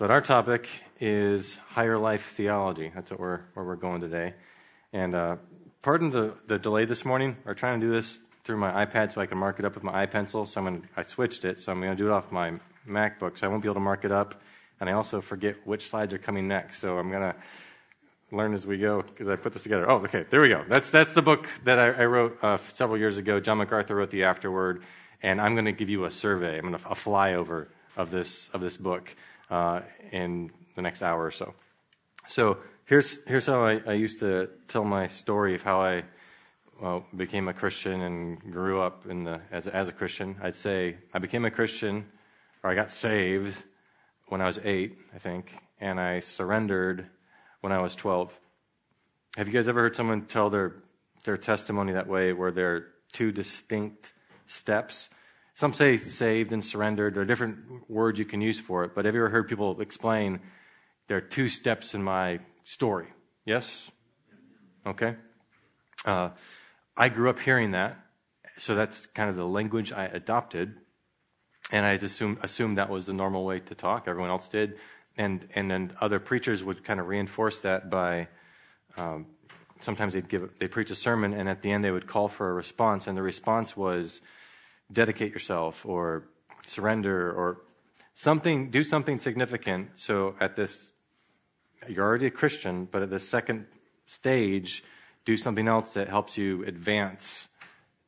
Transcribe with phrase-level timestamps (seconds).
[0.00, 0.66] But our topic
[0.98, 2.90] is higher life theology.
[2.94, 4.32] That's what we're, where we're going today.
[4.94, 5.36] And uh,
[5.82, 7.36] pardon the, the delay this morning.
[7.44, 9.84] We're trying to do this through my iPad so I can mark it up with
[9.84, 10.48] my iPencil.
[10.48, 12.54] So I'm gonna, I switched it, so I'm going to do it off my
[12.88, 13.36] MacBook.
[13.36, 14.40] So I won't be able to mark it up.
[14.80, 16.78] And I also forget which slides are coming next.
[16.78, 17.36] So I'm going to
[18.32, 19.90] learn as we go because I put this together.
[19.90, 20.64] Oh, okay, there we go.
[20.66, 23.38] That's, that's the book that I, I wrote uh, several years ago.
[23.38, 24.82] John MacArthur wrote the afterword.
[25.22, 26.56] And I'm going to give you a survey.
[26.56, 27.66] I'm going to a flyover
[27.98, 29.14] of this of this book
[29.50, 29.80] uh,
[30.12, 31.54] in the next hour or so.
[32.26, 36.04] So here's here's how I, I used to tell my story of how I
[36.80, 40.36] well, became a Christian and grew up in the as as a Christian.
[40.42, 42.06] I'd say I became a Christian,
[42.62, 43.64] or I got saved
[44.28, 47.06] when I was eight, I think, and I surrendered
[47.60, 48.38] when I was twelve.
[49.36, 50.76] Have you guys ever heard someone tell their
[51.24, 54.12] their testimony that way, where they're two distinct
[54.46, 55.10] steps?
[55.60, 57.14] Some say saved and surrendered.
[57.14, 58.94] There are different words you can use for it.
[58.94, 60.40] But have you ever heard people explain
[61.06, 63.08] there are two steps in my story?
[63.44, 63.90] Yes?
[64.86, 65.16] Okay.
[66.06, 66.30] Uh,
[66.96, 67.98] I grew up hearing that.
[68.56, 70.76] So that's kind of the language I adopted.
[71.70, 74.08] And I assumed, assumed that was the normal way to talk.
[74.08, 74.78] Everyone else did.
[75.18, 78.28] And, and then other preachers would kind of reinforce that by
[78.96, 79.26] um,
[79.80, 82.48] sometimes they'd give they preach a sermon and at the end they would call for
[82.48, 84.22] a response and the response was
[84.92, 86.24] dedicate yourself or
[86.66, 87.62] surrender or
[88.14, 89.90] something, do something significant.
[89.94, 90.90] So at this,
[91.88, 93.66] you're already a Christian, but at the second
[94.06, 94.82] stage,
[95.24, 97.48] do something else that helps you advance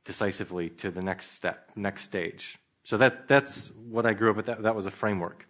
[0.05, 2.59] decisively to the next step, next stage.
[2.85, 4.47] So that that's what I grew up with.
[4.47, 5.47] That that was a framework,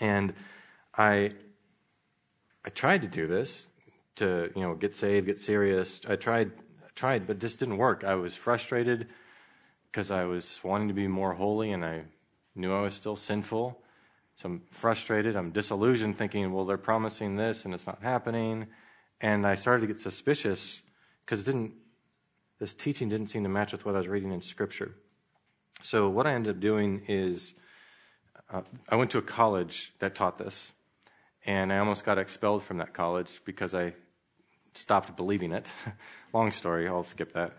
[0.00, 0.34] and
[0.96, 1.32] I
[2.64, 3.68] I tried to do this
[4.16, 6.00] to you know get saved, get serious.
[6.08, 6.50] I tried
[6.96, 8.02] tried, but just didn't work.
[8.02, 9.06] I was frustrated
[9.96, 12.02] because I was wanting to be more holy and I
[12.54, 13.80] knew I was still sinful.
[14.34, 15.36] So I'm frustrated.
[15.36, 18.66] I'm disillusioned, thinking, well, they're promising this and it's not happening.
[19.22, 20.82] And I started to get suspicious
[21.24, 21.72] because didn't
[22.58, 24.94] this teaching didn't seem to match with what I was reading in Scripture.
[25.80, 27.54] So what I ended up doing is
[28.50, 28.60] uh,
[28.90, 30.72] I went to a college that taught this,
[31.46, 33.94] and I almost got expelled from that college because I
[34.74, 35.72] stopped believing it.
[36.34, 36.86] Long story.
[36.86, 37.56] I'll skip that.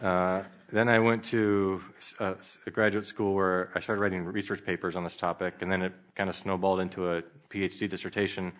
[0.00, 1.82] Uh, then I went to
[2.18, 2.34] a, uh,
[2.66, 5.92] a, graduate school where I started writing research papers on this topic, and then it
[6.14, 8.52] kind of snowballed into a PhD dissertation,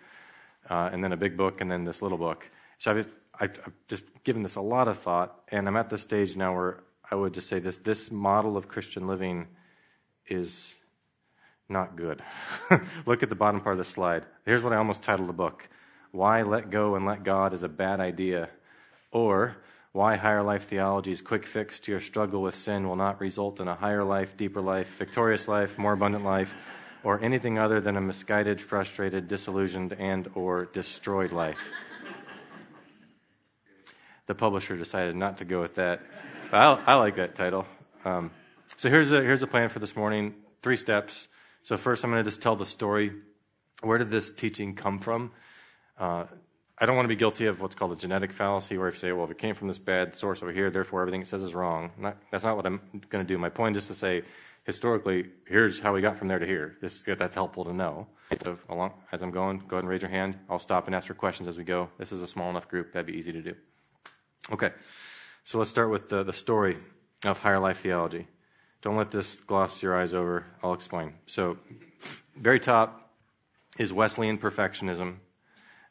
[0.68, 2.50] uh, and then a big book, and then this little book.
[2.78, 3.06] So I've,
[3.38, 6.82] I've just given this a lot of thought, and I'm at the stage now where
[7.10, 9.46] I would just say this: this model of Christian living
[10.26, 10.78] is
[11.68, 12.22] not good.
[13.06, 14.26] Look at the bottom part of the slide.
[14.44, 15.68] Here's what I almost titled the book:
[16.10, 18.50] "Why Let Go and Let God is a Bad Idea,"
[19.12, 19.56] or
[19.92, 23.66] why higher life theology's quick fix to your struggle with sin will not result in
[23.66, 26.54] a higher life, deeper life, victorious life, more abundant life,
[27.02, 31.70] or anything other than a misguided, frustrated, disillusioned, and or destroyed life.
[34.26, 36.00] the publisher decided not to go with that.
[36.52, 37.66] I, I like that title.
[38.04, 38.30] Um,
[38.76, 40.34] so here's a, here's a plan for this morning.
[40.62, 41.28] Three steps.
[41.64, 43.12] So first, I'm going to just tell the story.
[43.82, 45.32] Where did this teaching come from?
[45.98, 46.26] Uh,
[46.82, 49.00] I don't want to be guilty of what's called a genetic fallacy, where if you
[49.00, 51.42] say, well, if it came from this bad source over here, therefore everything it says
[51.42, 51.90] is wrong.
[51.98, 52.80] Not, that's not what I'm
[53.10, 53.36] going to do.
[53.36, 54.22] My point is to say,
[54.64, 56.78] historically, here's how we got from there to here.
[56.80, 58.06] This, that's helpful to know.
[58.42, 60.38] So along, as I'm going, go ahead and raise your hand.
[60.48, 61.90] I'll stop and ask for questions as we go.
[61.98, 63.54] This is a small enough group, that'd be easy to do.
[64.50, 64.70] Okay,
[65.44, 66.78] so let's start with the, the story
[67.26, 68.26] of higher life theology.
[68.80, 70.46] Don't let this gloss your eyes over.
[70.62, 71.12] I'll explain.
[71.26, 71.58] So,
[72.34, 73.12] very top
[73.76, 75.16] is Wesleyan perfectionism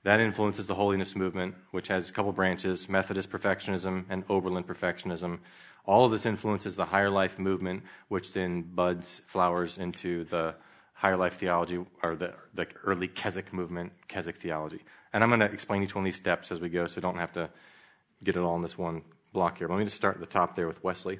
[0.03, 5.39] that influences the holiness movement, which has a couple branches Methodist perfectionism and Oberlin perfectionism.
[5.85, 10.55] All of this influences the higher life movement, which then buds, flowers into the
[10.93, 14.81] higher life theology or the, the early Keswick movement, Keswick theology.
[15.13, 17.17] And I'm going to explain each one of these steps as we go, so don't
[17.17, 17.49] have to
[18.23, 19.01] get it all in this one
[19.33, 19.67] block here.
[19.67, 21.19] But let me just start at the top there with Wesley.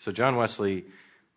[0.00, 0.86] So, John Wesley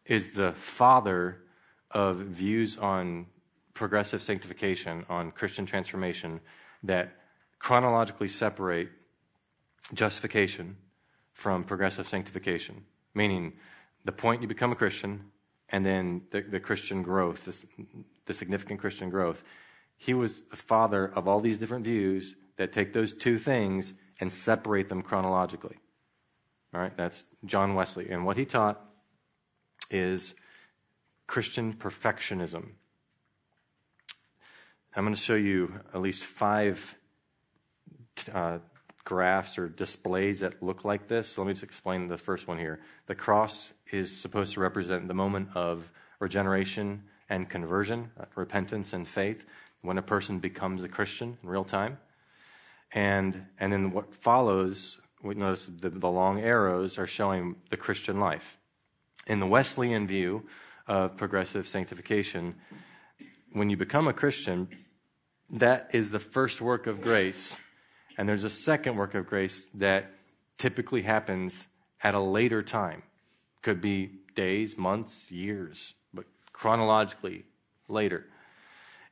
[0.06, 1.42] is the father
[1.90, 3.28] of views on
[3.74, 6.40] progressive sanctification, on Christian transformation,
[6.84, 7.16] that
[7.60, 8.90] chronologically separate
[9.94, 10.78] justification
[11.34, 12.84] from progressive sanctification,
[13.14, 13.54] meaning
[14.06, 15.32] the point you become a Christian
[15.70, 17.66] and then the, the Christian growth, this,
[18.26, 19.44] the significant Christian growth.
[19.98, 24.32] He was the father of all these different views that take those two things and
[24.32, 25.78] separate them chronologically.
[26.74, 28.10] All right, that's John Wesley.
[28.10, 28.82] And what he taught
[29.90, 30.36] is
[31.28, 32.72] Christian perfectionism.
[34.94, 36.98] I'm going to show you at least five
[38.34, 38.58] uh,
[39.06, 41.30] graphs or displays that look like this.
[41.30, 42.82] So let me just explain the first one here.
[43.06, 49.08] The cross is supposed to represent the moment of regeneration and conversion, uh, repentance and
[49.08, 49.46] faith.
[49.82, 51.98] when a person becomes a Christian in real time.
[52.94, 58.20] And, and then what follows, we notice the, the long arrows are showing the Christian
[58.20, 58.58] life.
[59.26, 60.46] In the Wesleyan view
[60.88, 62.56] of progressive sanctification,
[63.52, 64.70] when you become a Christian,
[65.50, 67.60] that is the first work of grace.
[68.18, 70.12] And there's a second work of grace that
[70.58, 71.68] typically happens
[72.04, 73.04] at a later time.
[73.62, 77.46] Could be days, months, years, but chronologically
[77.88, 78.26] later.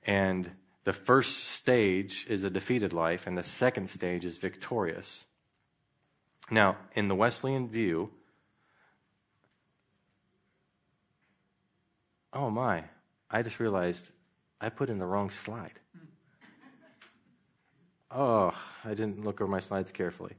[0.05, 0.51] And
[0.85, 5.25] the first stage is a defeated life, and the second stage is victorious.
[6.49, 8.11] Now, in the Wesleyan view,
[12.33, 12.85] oh my,
[13.29, 14.09] I just realized
[14.61, 15.79] I put in the wrong slide.
[18.11, 18.53] Oh,
[18.83, 20.33] I didn't look over my slides carefully.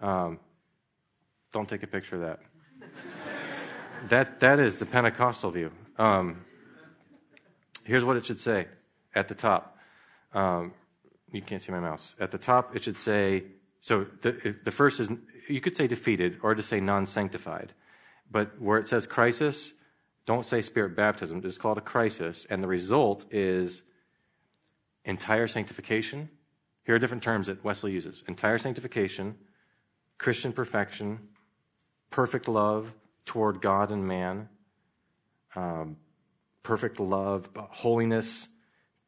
[0.00, 0.40] Um,
[1.52, 2.40] don't take a picture of that.
[4.08, 5.70] that, that is the Pentecostal view.
[5.98, 6.44] Um,
[7.84, 8.66] here's what it should say
[9.14, 9.78] at the top.
[10.34, 10.74] Um,
[11.30, 12.16] you can't see my mouse.
[12.18, 13.44] At the top, it should say
[13.82, 15.10] so the, the first is,
[15.48, 17.72] you could say defeated or to say non sanctified.
[18.30, 19.74] But where it says crisis,
[20.24, 21.42] don't say spirit baptism.
[21.44, 22.46] It's called a crisis.
[22.48, 23.82] And the result is
[25.04, 26.28] entire sanctification.
[26.84, 29.36] Here are different terms that Wesley uses entire sanctification,
[30.18, 31.18] Christian perfection,
[32.10, 32.92] perfect love
[33.24, 34.48] toward God and man,
[35.54, 35.96] um,
[36.62, 38.48] perfect love, holiness,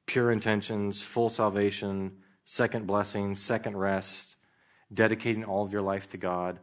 [0.06, 2.12] pure intentions, full salvation,
[2.44, 4.36] second blessing, second rest,
[4.92, 6.58] dedicating all of your life to God.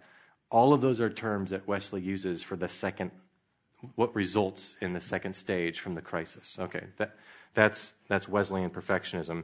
[0.49, 3.11] All of those are terms that Wesley uses for the second,
[3.95, 6.57] what results in the second stage from the crisis.
[6.59, 7.15] Okay, that,
[7.53, 9.43] that's, that's Wesleyan perfectionism.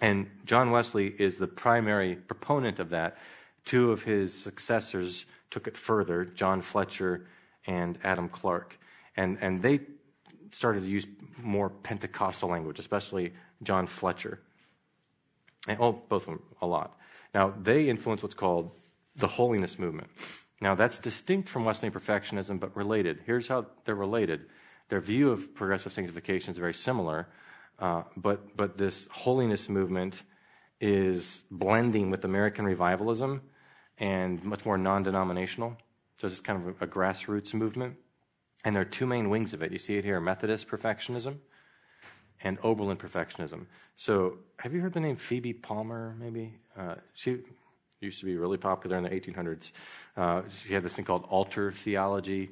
[0.00, 3.16] And John Wesley is the primary proponent of that.
[3.64, 7.26] Two of his successors took it further John Fletcher
[7.66, 8.78] and Adam Clarke.
[9.16, 9.80] And, and they
[10.50, 11.06] started to use
[11.40, 13.32] more Pentecostal language, especially
[13.62, 14.40] John Fletcher.
[15.68, 16.98] And, oh, both of them a lot.
[17.34, 18.72] Now, they influence what's called
[19.16, 20.10] the holiness movement.
[20.62, 23.18] Now, that's distinct from Wesleyan perfectionism, but related.
[23.26, 24.46] Here's how they're related.
[24.90, 27.26] Their view of progressive sanctification is very similar,
[27.80, 30.22] uh, but, but this holiness movement
[30.80, 33.40] is blending with American revivalism
[33.98, 35.76] and much more non denominational.
[36.18, 37.96] So it's kind of a, a grassroots movement.
[38.64, 39.72] And there are two main wings of it.
[39.72, 41.38] You see it here Methodist perfectionism
[42.44, 43.66] and Oberlin perfectionism.
[43.96, 46.54] So, have you heard the name Phoebe Palmer, maybe?
[46.76, 47.38] Uh, she
[48.02, 49.70] used to be really popular in the 1800s.
[50.16, 52.50] Uh, she had this thing called altar theology,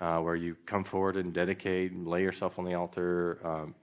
[0.00, 3.38] uh, where you come forward and dedicate and lay yourself on the altar.
[3.42, 3.74] Um,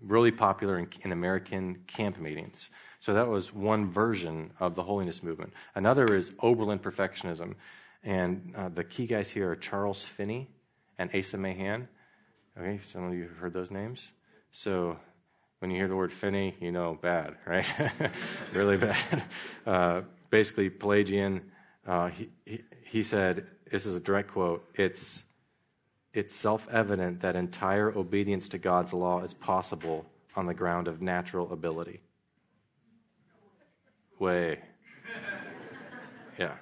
[0.00, 2.70] really popular in, in, American camp meetings.
[3.00, 5.52] So, that was one version of the holiness movement.
[5.74, 7.54] Another is Oberlin perfectionism.
[8.04, 10.48] And uh, the key guys here are Charles Finney
[10.96, 11.88] and Asa Mahan.
[12.56, 14.12] Okay, some of you have heard those names.
[14.52, 14.96] So
[15.58, 17.70] when you hear the word Finney, you know bad, right?
[18.52, 19.24] really bad.
[19.66, 21.50] Uh, basically, Pelagian,
[21.86, 25.24] uh, he, he, he said, this is a direct quote, it's,
[26.12, 31.00] it's self evident that entire obedience to God's law is possible on the ground of
[31.00, 32.00] natural ability.
[34.18, 34.60] Way.
[36.38, 36.52] Yeah.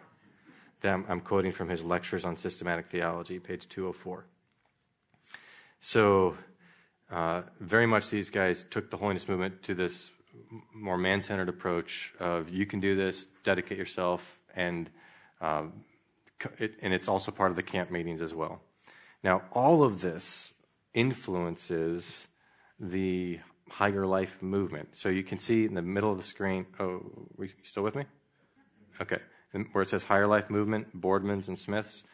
[0.85, 4.27] I'm quoting from his lectures on systematic theology, page 204.
[5.81, 6.37] So,
[7.11, 10.11] uh, very much these guys took the holiness movement to this
[10.75, 14.91] more man centered approach of you can do this, dedicate yourself, and,
[15.41, 15.85] um,
[16.59, 18.61] it, and it's also part of the camp meetings as well.
[19.23, 20.53] Now, all of this
[20.93, 22.27] influences
[22.79, 24.97] the higher life movement.
[24.97, 26.67] So you can see in the middle of the screen.
[26.79, 28.05] Oh, are you still with me?
[29.01, 29.19] Okay
[29.73, 32.05] where it says higher life movement, Boardmans and Smiths.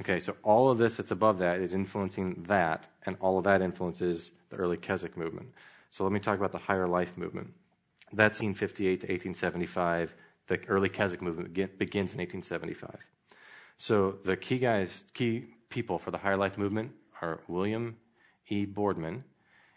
[0.00, 3.60] Okay, so all of this that's above that is influencing that, and all of that
[3.60, 5.48] influences the early Keswick movement.
[5.90, 7.52] So let me talk about the higher life movement.
[8.12, 10.14] That's 1858 to 1875.
[10.48, 13.06] The early Keswick movement begins in 1875.
[13.78, 17.96] So the key guys, key people for the higher life movement are William
[18.48, 18.64] E.
[18.64, 19.24] Boardman,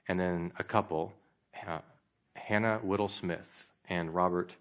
[0.08, 1.14] and then a couple,
[1.52, 4.56] Hannah Whitall Smith and Robert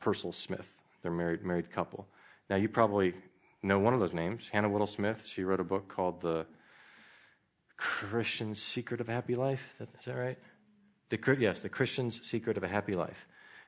[0.00, 0.80] Pearsall Smith.
[1.02, 2.06] They're married married couple.
[2.48, 3.14] Now you probably
[3.62, 5.26] know one of those names, Hannah Whitall Smith.
[5.26, 6.46] She wrote a book called The
[7.76, 9.74] Christian Secret of a Happy Life.
[9.80, 10.38] Is that right?
[11.08, 13.26] The, yes, The Christian's Secret of a Happy Life.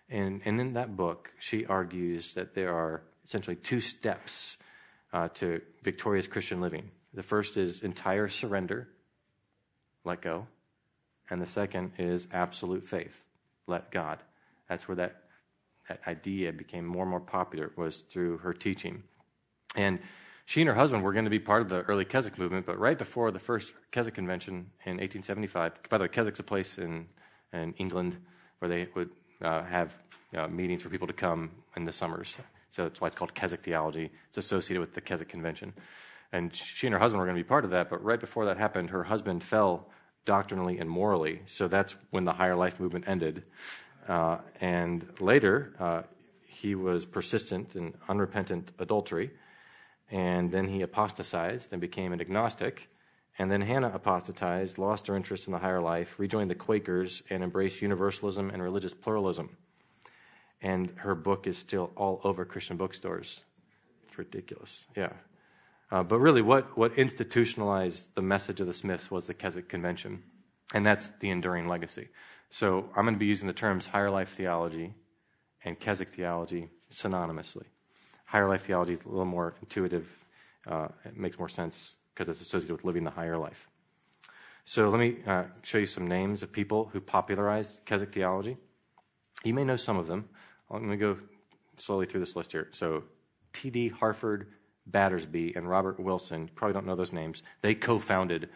[0.08, 4.56] And, and in that book, she argues that there are essentially two steps
[5.12, 6.90] uh, to victorious Christian living.
[7.14, 8.88] The first is entire surrender,
[10.04, 10.46] let go.
[11.30, 13.24] And the second is absolute faith,
[13.66, 14.18] let God.
[14.68, 15.22] That's where that
[15.88, 19.02] that idea became more and more popular was through her teaching.
[19.74, 19.98] And
[20.44, 22.78] she and her husband were going to be part of the early Keswick movement, but
[22.78, 27.06] right before the first Keswick convention in 1875, by the way, Keswick's a place in
[27.52, 28.16] in England,
[28.58, 29.10] where they would
[29.42, 29.98] uh, have
[30.36, 32.36] uh, meetings for people to come in the summers.
[32.70, 34.10] So that's why it's called Keswick theology.
[34.28, 35.72] It's associated with the Keswick Convention.
[36.32, 38.44] And she and her husband were going to be part of that, but right before
[38.46, 39.88] that happened, her husband fell
[40.24, 41.40] doctrinally and morally.
[41.46, 43.44] So that's when the higher life movement ended.
[44.06, 46.02] Uh, and later, uh,
[46.46, 49.30] he was persistent in unrepentant adultery.
[50.10, 52.88] And then he apostatized and became an agnostic.
[53.38, 57.42] And then Hannah apostatized, lost her interest in the higher life, rejoined the Quakers, and
[57.42, 59.56] embraced universalism and religious pluralism.
[60.60, 63.44] And her book is still all over Christian bookstores.
[64.08, 64.86] It's ridiculous.
[64.96, 65.12] Yeah.
[65.90, 70.24] Uh, but really, what, what institutionalized the message of the Smiths was the Keswick Convention.
[70.74, 72.08] And that's the enduring legacy.
[72.50, 74.94] So I'm going to be using the terms higher life theology
[75.64, 77.64] and Keswick theology synonymously.
[78.26, 80.08] Higher life theology is a little more intuitive.
[80.66, 83.68] Uh, it makes more sense because it's associated with living the higher life.
[84.64, 88.56] So let me uh, show you some names of people who popularized Keswick theology.
[89.44, 90.28] You may know some of them.
[90.68, 91.16] I'm going to go
[91.76, 92.68] slowly through this list here.
[92.72, 93.04] So
[93.52, 93.90] T.D.
[93.90, 94.48] Harford
[94.86, 98.48] Battersby and Robert Wilson, probably don't know those names, they co founded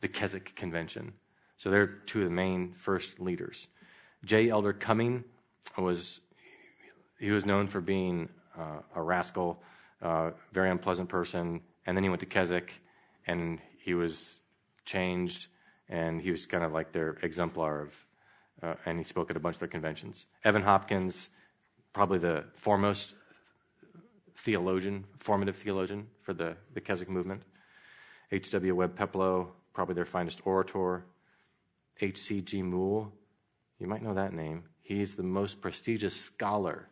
[0.00, 1.12] the Keswick Convention.
[1.58, 3.68] So they're two of the main first leaders.
[4.24, 4.48] J.
[4.48, 5.24] Elder Cumming
[5.76, 6.20] was
[7.18, 9.62] he was known for being uh, a rascal,
[10.00, 12.80] uh, very unpleasant person, and then he went to Keswick
[13.30, 14.40] and he was
[14.84, 15.46] changed,
[15.88, 18.06] and he was kind of like their exemplar of,
[18.62, 20.26] uh, and he spoke at a bunch of their conventions.
[20.44, 21.30] Evan Hopkins,
[21.92, 23.14] probably the foremost
[24.34, 27.42] theologian, formative theologian for the, the Keswick movement.
[28.32, 28.74] H.W.
[28.74, 31.04] Webb Peploe, probably their finest orator.
[32.00, 32.62] H.C.G.
[32.62, 33.12] Moule,
[33.78, 34.64] you might know that name.
[34.82, 36.88] He's the most prestigious scholar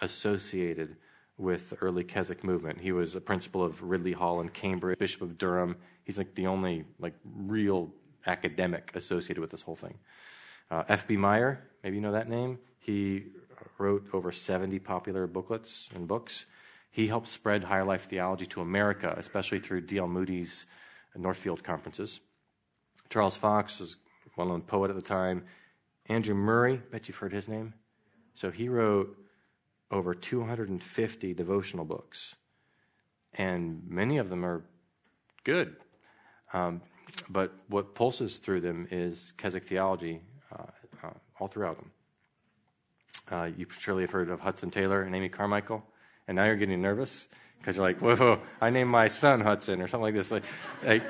[0.00, 0.96] associated
[1.38, 2.80] with the early Keswick movement.
[2.80, 5.76] He was a principal of Ridley Hall in Cambridge, Bishop of Durham.
[6.04, 7.92] He's like the only like real
[8.26, 9.98] academic associated with this whole thing.
[10.70, 11.16] Uh, F.B.
[11.16, 12.58] Meyer, maybe you know that name.
[12.78, 13.26] He
[13.78, 16.46] wrote over 70 popular booklets and books.
[16.90, 20.08] He helped spread higher life theology to America, especially through D.L.
[20.08, 20.66] Moody's
[21.14, 22.20] Northfield conferences.
[23.10, 25.44] Charles Fox was a well known poet at the time.
[26.06, 27.74] Andrew Murray, bet you've heard his name.
[28.34, 29.16] So he wrote
[29.90, 32.36] over 250 devotional books,
[33.34, 34.64] and many of them are
[35.44, 35.76] good.
[36.52, 36.80] Um,
[37.28, 40.20] but what pulses through them is Keswick theology
[40.52, 40.64] uh,
[41.02, 41.90] uh, all throughout them.
[43.30, 45.84] Uh, you surely have heard of Hudson Taylor and Amy Carmichael,
[46.28, 47.28] and now you're getting nervous
[47.58, 50.30] because you're like, whoa, whoa, I named my son Hudson or something like this.
[50.30, 50.44] Like,
[50.84, 51.02] like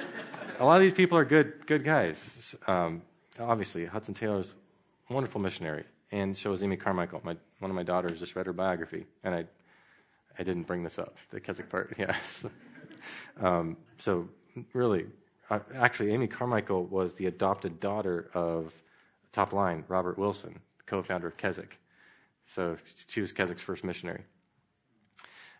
[0.58, 2.54] a lot of these people are good, good guys.
[2.66, 3.02] Um,
[3.38, 4.54] obviously, Hudson Taylor's
[5.10, 7.20] wonderful missionary, and so is Amy Carmichael.
[7.24, 9.44] My, one of my daughters just read her biography, and I,
[10.38, 11.94] I didn't bring this up, the Keswick part.
[11.98, 12.14] Yeah.
[13.40, 14.28] um, so
[14.72, 15.06] really,
[15.50, 18.82] uh, actually, Amy Carmichael was the adopted daughter of
[19.32, 21.78] top line Robert Wilson, co-founder of Keswick.
[22.46, 22.76] So
[23.08, 24.24] she was Keswick's first missionary.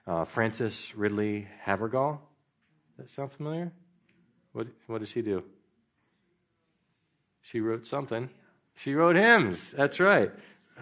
[0.06, 2.20] Uh, Frances Ridley Havergal.
[2.96, 3.72] That sound familiar?
[4.52, 5.44] What What did she do?
[7.42, 8.30] She wrote something.
[8.76, 9.70] She wrote hymns.
[9.70, 10.30] That's right.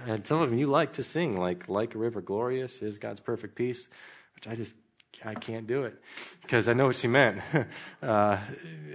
[0.06, 3.20] And some of them you like to sing, like "Like a River Glorious" is God's
[3.20, 3.88] perfect peace,
[4.34, 4.76] which I just
[5.24, 6.02] I can't do it
[6.42, 7.40] because I know what she meant.
[8.02, 8.38] uh,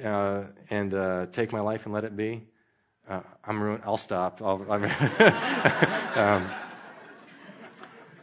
[0.04, 2.44] uh, and uh, take my life and let it be.
[3.08, 3.84] Uh, I'm ruined.
[3.86, 4.42] I'll stop.
[4.42, 4.62] I'll,
[6.16, 6.48] um,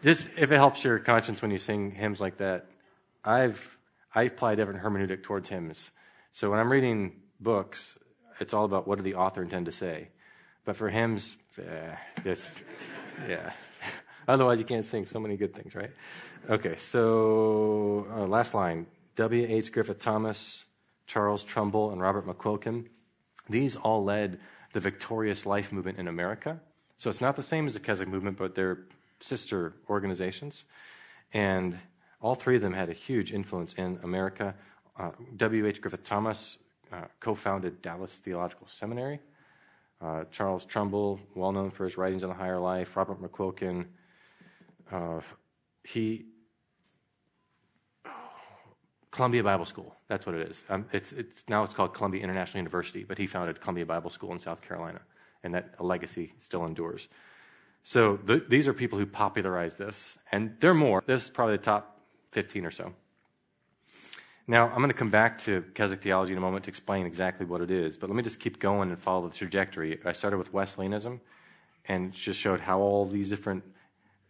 [0.02, 2.66] just if it helps your conscience when you sing hymns like that,
[3.24, 3.76] I've
[4.14, 5.90] I apply a different hermeneutic towards hymns.
[6.32, 7.98] So when I'm reading books,
[8.40, 10.08] it's all about what did the author intend to say.
[10.66, 11.94] But for hymns, eh,
[12.24, 12.62] this,
[13.26, 13.52] yeah.
[14.28, 15.92] Otherwise, you can't sing so many good things, right?
[16.50, 19.46] Okay, so uh, last line W.
[19.48, 19.72] H.
[19.72, 20.66] Griffith Thomas,
[21.06, 22.88] Charles Trumbull, and Robert McQuilkin.
[23.48, 24.40] These all led
[24.72, 26.60] the victorious life movement in America.
[26.96, 28.80] So it's not the same as the Keswick movement, but they're
[29.20, 30.64] sister organizations.
[31.32, 31.78] And
[32.20, 34.56] all three of them had a huge influence in America.
[34.98, 35.64] Uh, W.
[35.64, 35.80] H.
[35.80, 36.58] Griffith Thomas
[36.92, 39.20] uh, co founded Dallas Theological Seminary.
[40.00, 43.86] Uh, Charles Trumbull, well known for his writings on the higher life, Robert McQuilkin.
[44.90, 45.20] Uh,
[45.84, 46.26] he
[49.16, 49.96] Columbia Bible School.
[50.08, 50.62] That's what it is.
[50.68, 54.30] Um, it's, it's, now it's called Columbia International University, but he founded Columbia Bible School
[54.32, 55.00] in South Carolina,
[55.42, 57.08] and that legacy still endures.
[57.82, 61.02] So th- these are people who popularized this, and there are more.
[61.06, 61.98] This is probably the top
[62.32, 62.92] 15 or so.
[64.48, 67.44] Now, I'm going to come back to Keswick theology in a moment to explain exactly
[67.44, 69.98] what it is, but let me just keep going and follow the trajectory.
[70.04, 71.20] I started with Wesleyanism
[71.86, 73.64] and just showed how all these different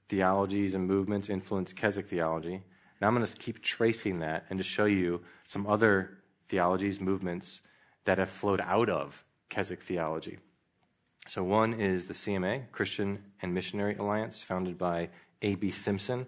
[0.08, 2.62] theologies and movements influence Keswick theology.
[3.00, 6.16] Now I'm going to keep tracing that and to show you some other
[6.48, 7.60] theologies, movements
[8.06, 10.38] that have flowed out of Keswick theology.
[11.28, 15.08] So, one is the CMA, Christian and Missionary Alliance, founded by
[15.42, 15.72] A.B.
[15.72, 16.26] Simpson.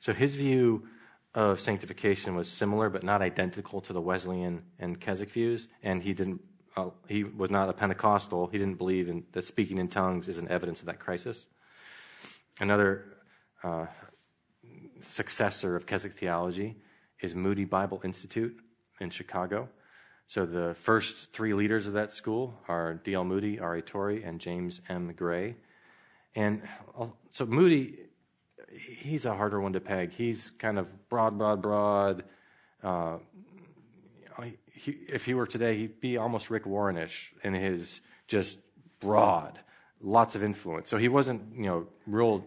[0.00, 0.88] So, his view
[1.34, 6.12] of sanctification was similar but not identical to the Wesleyan and Keswick views, and he
[6.12, 6.40] didn't.
[6.76, 8.46] Uh, he was not a Pentecostal.
[8.46, 11.46] He didn't believe in that speaking in tongues is an evidence of that crisis.
[12.60, 13.16] Another
[13.62, 13.86] uh,
[15.00, 16.76] successor of Keswick theology
[17.20, 18.56] is Moody Bible Institute
[19.00, 19.68] in Chicago.
[20.26, 23.24] So the first three leaders of that school are D.L.
[23.24, 23.82] Moody, R.A.
[23.82, 25.12] Torrey, and James M.
[25.12, 25.56] Gray.
[26.36, 26.62] And
[27.30, 27.98] so Moody,
[28.70, 30.12] he's a harder one to peg.
[30.12, 32.24] He's kind of broad, broad, broad.
[32.82, 33.18] Uh,
[34.72, 38.58] he, if he were today, he'd be almost Rick Warrenish in his just
[39.00, 39.60] broad,
[40.00, 40.88] lots of influence.
[40.88, 42.44] So he wasn't, you know, real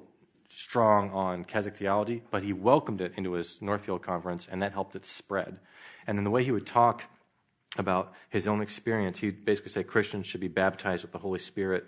[0.49, 4.95] strong on Keswick theology, but he welcomed it into his Northfield conference, and that helped
[4.95, 5.59] it spread.
[6.07, 7.05] And then the way he would talk
[7.77, 11.85] about his own experience, he'd basically say Christians should be baptized with the Holy Spirit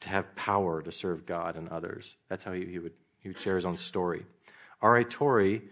[0.00, 2.16] to have power to serve God and others.
[2.28, 4.24] That's how he, he would he would share his own story.
[4.80, 5.04] R.A.
[5.04, 5.62] Torrey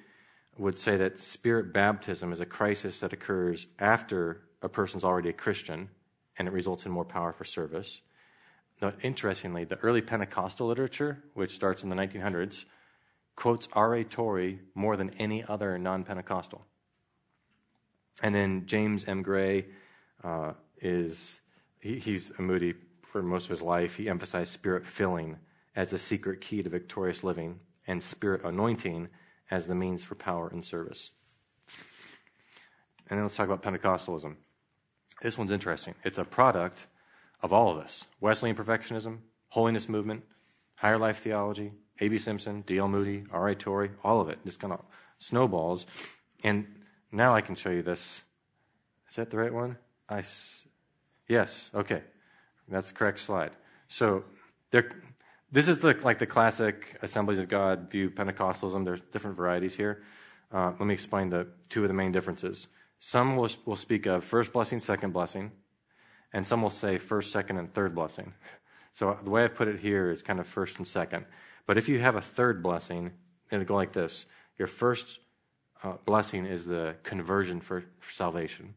[0.57, 5.33] would say that spirit baptism is a crisis that occurs after a person's already a
[5.35, 5.89] Christian,
[6.39, 8.03] and it results in more power for service.
[8.81, 12.67] Now, interestingly, the early Pentecostal literature, which starts in the 1900s,
[13.37, 14.05] quotes R.A.
[14.05, 16.65] Torrey more than any other non Pentecostal.
[18.23, 19.23] And then James M.
[19.23, 19.67] Gray
[20.23, 21.41] uh, is,
[21.81, 23.97] he, he's a Moody for most of his life.
[23.97, 25.39] He emphasized spirit filling
[25.81, 29.09] as the secret key to victorious living and spirit anointing
[29.51, 31.13] as the means for power and service.
[33.09, 34.37] And then let's talk about Pentecostalism.
[35.23, 35.95] This one's interesting.
[36.05, 36.87] It's a product
[37.43, 40.23] of all of this Wesleyan perfectionism, holiness movement,
[40.75, 42.19] higher life theology, A.B.
[42.19, 42.87] Simpson, D.L.
[42.87, 43.55] Moody, R.A.
[43.55, 44.85] Torrey, all of it just kind of
[45.17, 45.87] snowballs.
[46.45, 46.67] And
[47.11, 48.21] now I can show you this.
[49.09, 49.79] Is that the right one?
[50.11, 50.25] I
[51.27, 52.03] yes, okay.
[52.69, 53.53] That's the correct slide.
[53.89, 54.25] So
[54.73, 54.91] there,
[55.53, 58.85] this is the, like the classic Assemblies of God view Pentecostalism.
[58.85, 60.03] There's different varieties here.
[60.53, 62.69] Uh, let me explain the two of the main differences.
[62.99, 65.53] Some will, will speak of first blessing, second blessing
[66.33, 68.35] and some will say first, second, and third blessing.
[68.93, 71.25] So the way I've put it here is kind of first and second.
[71.65, 73.13] But if you have a third blessing,
[73.49, 74.27] it'll go like this
[74.59, 75.21] Your first
[75.85, 78.75] uh, blessing is the conversion for, for salvation,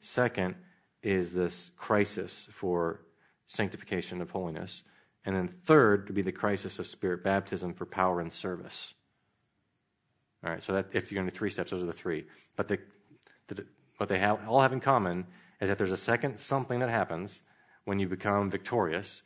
[0.00, 0.54] second
[1.02, 3.02] is this crisis for
[3.46, 4.82] sanctification of holiness.
[5.24, 8.94] And then third would be the crisis of spirit baptism for power and service.
[10.44, 12.26] All right, so that if you're going to three steps, those are the three.
[12.56, 12.78] But the,
[13.46, 13.64] the,
[13.96, 15.26] what they have, all have in common
[15.60, 17.40] is that there's a second something that happens
[17.84, 19.22] when you become victorious,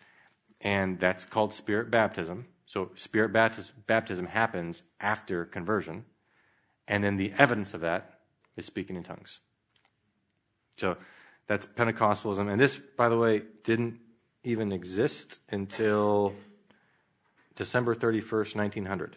[0.60, 2.46] and that's called spirit baptism.
[2.66, 6.04] So, spirit baptism happens after conversion,
[6.86, 8.20] and then the evidence of that
[8.56, 9.40] is speaking in tongues.
[10.76, 10.98] So,
[11.48, 12.50] that's Pentecostalism.
[12.50, 13.98] And this, by the way, didn't
[14.44, 16.34] even exist until
[17.56, 19.16] December 31st, 1900.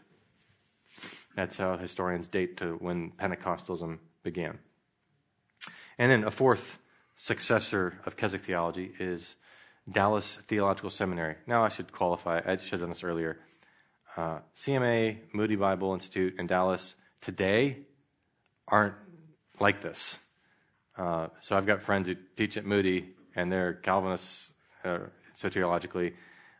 [1.35, 4.59] That's how historians date to when Pentecostalism began.
[5.97, 6.79] And then a fourth
[7.15, 9.35] successor of Keswick theology is
[9.89, 11.35] Dallas Theological Seminary.
[11.47, 13.39] Now I should qualify, I should have done this earlier.
[14.17, 17.77] Uh, CMA, Moody Bible Institute, and Dallas today
[18.67, 18.95] aren't
[19.59, 20.17] like this.
[20.97, 24.53] Uh, so I've got friends who teach at Moody, and they're Calvinists
[24.83, 24.99] uh,
[25.35, 26.13] soteriologically.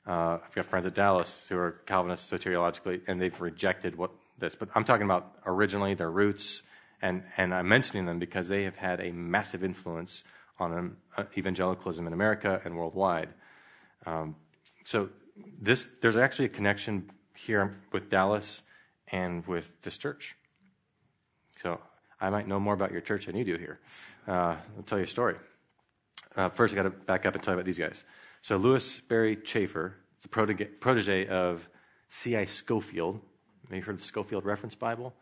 [0.06, 4.56] Uh, I've got friends at Dallas who are Calvinists soteriologically, and they've rejected what this.
[4.56, 6.64] But I'm talking about originally their roots,
[7.02, 10.24] and, and I'm mentioning them because they have had a massive influence
[10.60, 13.30] on uh, evangelicalism in America and worldwide.
[14.06, 14.36] Um,
[14.84, 15.10] so
[15.62, 18.64] this there's actually a connection here with Dallas
[19.12, 20.36] and with this church.
[21.62, 21.80] So
[22.20, 23.80] I might know more about your church than you do here.
[24.28, 25.36] Uh, I'll tell you a story.
[26.36, 28.04] Uh, first, I got to back up and tell you about these guys.
[28.42, 31.70] So Lewis Sperry Chafer, the protege, of
[32.10, 32.46] C.I.
[32.46, 33.20] Scofield.
[33.70, 35.14] Have you heard the Scofield Reference Bible?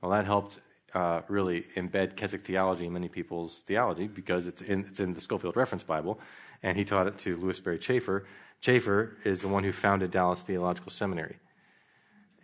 [0.00, 0.60] Well, that helped
[0.94, 5.20] uh, really embed Keswick theology in many people's theology because it's in, it's in the
[5.20, 6.18] Scofield Reference Bible,
[6.62, 8.24] and he taught it to Lewis Sperry Chafer.
[8.60, 11.36] Chafer is the one who founded Dallas Theological Seminary.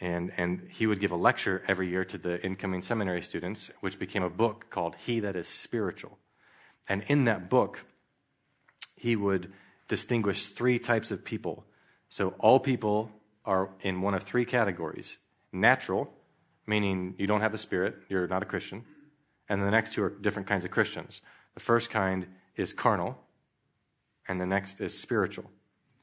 [0.00, 3.98] And, and he would give a lecture every year to the incoming seminary students, which
[3.98, 6.18] became a book called He That Is Spiritual.
[6.88, 7.84] And in that book,
[9.02, 9.52] he would
[9.88, 11.64] distinguish three types of people.
[12.08, 13.10] So all people
[13.44, 15.18] are in one of three categories
[15.52, 16.08] natural,
[16.68, 18.84] meaning you don't have the Spirit, you're not a Christian.
[19.48, 21.20] And the next two are different kinds of Christians.
[21.54, 23.18] The first kind is carnal,
[24.28, 25.50] and the next is spiritual.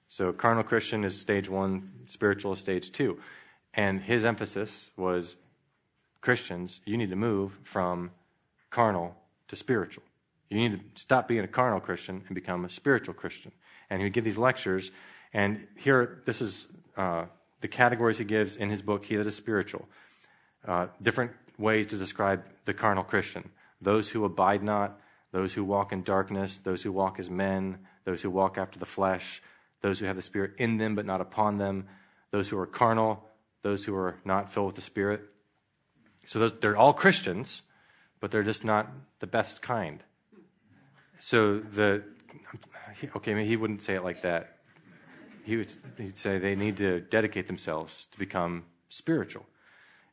[0.09, 3.17] So, carnal Christian is stage one, spiritual is stage two.
[3.73, 5.38] And his emphasis was
[6.19, 8.12] Christians, you need to move from
[8.69, 9.15] carnal
[9.47, 10.03] to spiritual.
[10.49, 13.51] You need to stop being a carnal Christian and become a spiritual Christian.
[13.89, 14.91] And he would give these lectures.
[15.33, 17.25] And here, this is uh,
[17.62, 19.88] the categories he gives in his book, He That Is Spiritual.
[20.67, 23.49] Uh, different ways to describe the carnal Christian
[23.81, 24.99] those who abide not,
[25.31, 28.85] those who walk in darkness, those who walk as men, those who walk after the
[28.85, 29.41] flesh,
[29.81, 31.88] those who have the Spirit in them but not upon them,
[32.31, 33.23] those who are carnal,
[33.62, 35.21] those who are not filled with the Spirit.
[36.25, 37.62] So those, they're all Christians,
[38.19, 40.03] but they're just not the best kind.
[41.19, 42.03] So the
[43.15, 44.58] okay, he wouldn't say it like that.
[45.43, 49.45] He would he'd say they need to dedicate themselves to become spiritual,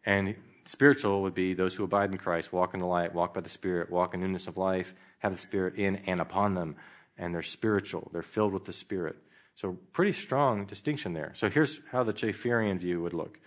[0.05, 3.41] and spiritual would be those who abide in Christ, walk in the light, walk by
[3.41, 6.77] the Spirit, walk in newness of life, have the Spirit in and upon them,
[7.17, 8.11] and they're spiritual.
[8.13, 9.17] They're filled with the Spirit.
[9.55, 11.33] So pretty strong distinction there.
[11.35, 13.39] So here's how the Chaferian view would look.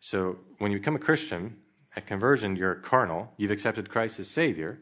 [0.00, 1.58] So when you become a Christian,
[1.94, 3.32] at conversion, you're carnal.
[3.38, 4.80] You've accepted Christ as Savior.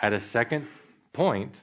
[0.00, 0.66] At a second
[1.12, 1.62] point,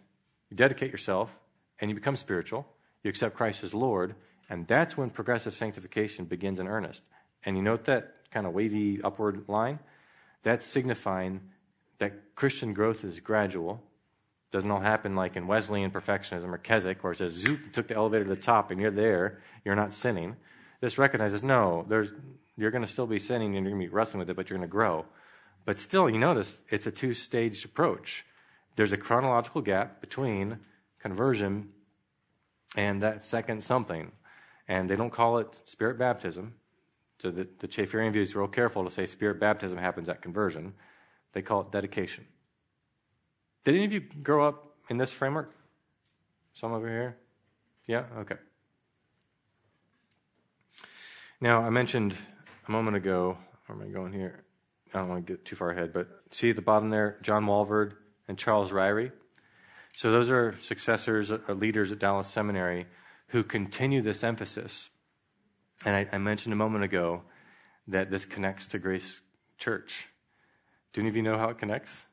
[0.50, 1.38] you dedicate yourself
[1.80, 2.68] and you become spiritual.
[3.04, 4.16] You accept Christ as Lord.
[4.50, 7.04] And that's when progressive sanctification begins in earnest.
[7.44, 9.80] And you note that kind of wavy upward line?
[10.44, 11.42] That's signifying
[12.00, 13.84] that Christian growth is gradual
[14.52, 17.96] doesn't all happen like in Wesleyan perfectionism or Keswick, where it says, zoop, took the
[17.96, 20.38] elevator to the top and you're there, you're not sinning.
[20.80, 22.14] This recognizes, no, there's,
[22.56, 24.50] you're going to still be sinning and you're going to be wrestling with it, but
[24.50, 25.06] you're going to grow.
[25.66, 28.26] But still, you notice it's a two staged approach.
[28.78, 30.60] There's a chronological gap between
[31.00, 31.70] conversion
[32.76, 34.12] and that second something.
[34.68, 36.54] And they don't call it spirit baptism.
[37.20, 40.74] So the, the Chaferian view is real careful to say spirit baptism happens at conversion.
[41.34, 42.28] They call it dedication.
[43.64, 45.56] Did any of you grow up in this framework?
[46.54, 47.18] Some over here?
[47.88, 48.04] Yeah?
[48.20, 48.36] Okay.
[51.42, 52.16] Now, I mentioned
[52.68, 54.44] a moment ago, where am I going here?
[54.94, 57.46] I don't want to get too far ahead, but see at the bottom there, John
[57.46, 57.94] Walvoord
[58.28, 59.12] and Charles Ryrie.
[59.94, 62.86] So those are successors or leaders at Dallas Seminary
[63.30, 64.90] who continue this emphasis.
[65.86, 67.24] And I, I mentioned a moment ago
[67.88, 69.22] that this connects to Grace
[69.58, 70.08] Church.
[70.94, 72.06] Do any of you know how it connects?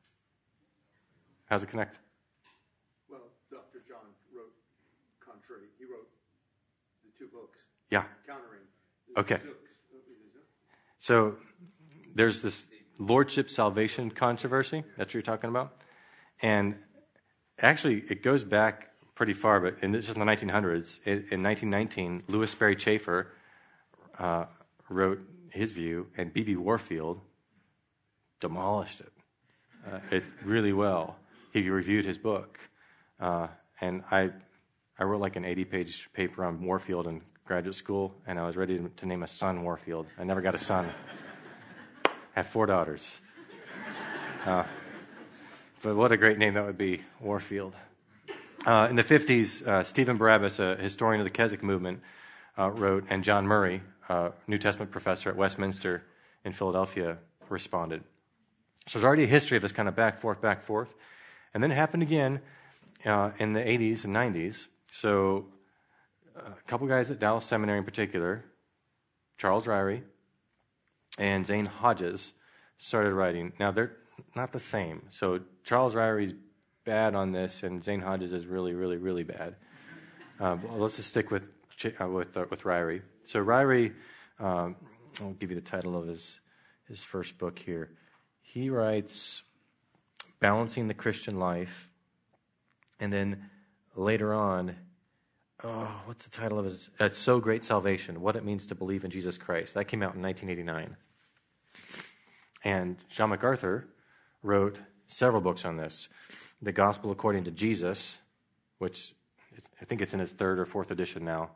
[1.47, 1.99] How's it connect?
[3.09, 3.83] Well, Dr.
[3.87, 3.99] John
[4.35, 4.53] wrote
[5.21, 5.67] contrary.
[5.79, 6.09] He wrote
[7.05, 7.61] the two books.
[7.91, 8.05] Yeah.
[8.27, 8.61] Countering.
[9.17, 9.39] Okay.
[9.45, 9.55] Oh,
[10.99, 11.37] so
[12.15, 15.84] there's this lordship salvation controversy That's what you're talking about.
[16.43, 16.77] And
[17.59, 21.01] actually, it goes back pretty far, but in, this is in the 1900s.
[21.05, 23.33] In, in 1919, Lewis Sperry Chafer
[24.19, 24.47] uh,
[24.89, 25.21] wrote
[25.51, 26.57] his view, and B.B.
[26.57, 27.21] Warfield
[28.41, 29.13] demolished it,
[29.87, 31.17] uh, it really well
[31.55, 32.59] he reviewed his book.
[33.19, 33.47] Uh,
[33.81, 34.31] and I,
[34.99, 38.57] I wrote like an 80 page paper on Warfield in graduate school, and I was
[38.57, 40.07] ready to, to name a son Warfield.
[40.19, 40.91] I never got a son.
[42.07, 43.21] I have four daughters.
[45.85, 47.75] Uh, but what a great name that would be, Warfield.
[48.67, 52.01] Uh, in the 50s, uh, Stephen Barabas, a historian of the Keswick movement,
[52.59, 56.05] uh, wrote, and John Murray, uh, New Testament professor at Westminster
[56.45, 57.19] in Philadelphia,
[57.49, 58.03] responded.
[58.87, 60.95] So there's already a history of this kind of back, forth, back, forth.
[61.53, 62.41] And then it happened again
[63.05, 64.69] uh, in the 80s and 90s.
[64.91, 65.47] So
[66.37, 68.45] a couple guys at Dallas Seminary in particular,
[69.37, 70.03] Charles Ryrie
[71.19, 72.33] and Zane Hodges,
[72.79, 73.53] started writing.
[73.59, 73.97] Now they're
[74.35, 75.03] not the same.
[75.11, 76.35] So Charles Ryrie's
[76.85, 79.57] bad on this, and Zane Hodges is really, really, really bad.
[80.39, 81.51] Uh, let's just stick with
[82.01, 83.03] uh, with uh, with Ryrie.
[83.25, 83.95] So Ryrie,
[84.39, 84.77] um,
[85.21, 86.41] I'll give you the title of his
[86.87, 87.91] his first book here.
[88.41, 89.43] He writes
[90.39, 91.89] balancing the Christian life.
[93.01, 93.49] And then
[93.97, 94.77] later on,
[95.63, 96.91] oh, what's the title of his?
[97.01, 99.73] It's So Great Salvation What It Means to Believe in Jesus Christ.
[99.75, 100.97] That came out in 1989.
[102.63, 103.89] And John MacArthur
[104.43, 106.09] wrote several books on this
[106.63, 108.19] The Gospel According to Jesus,
[108.79, 109.15] which
[109.81, 111.51] I think it's in his third or fourth edition now.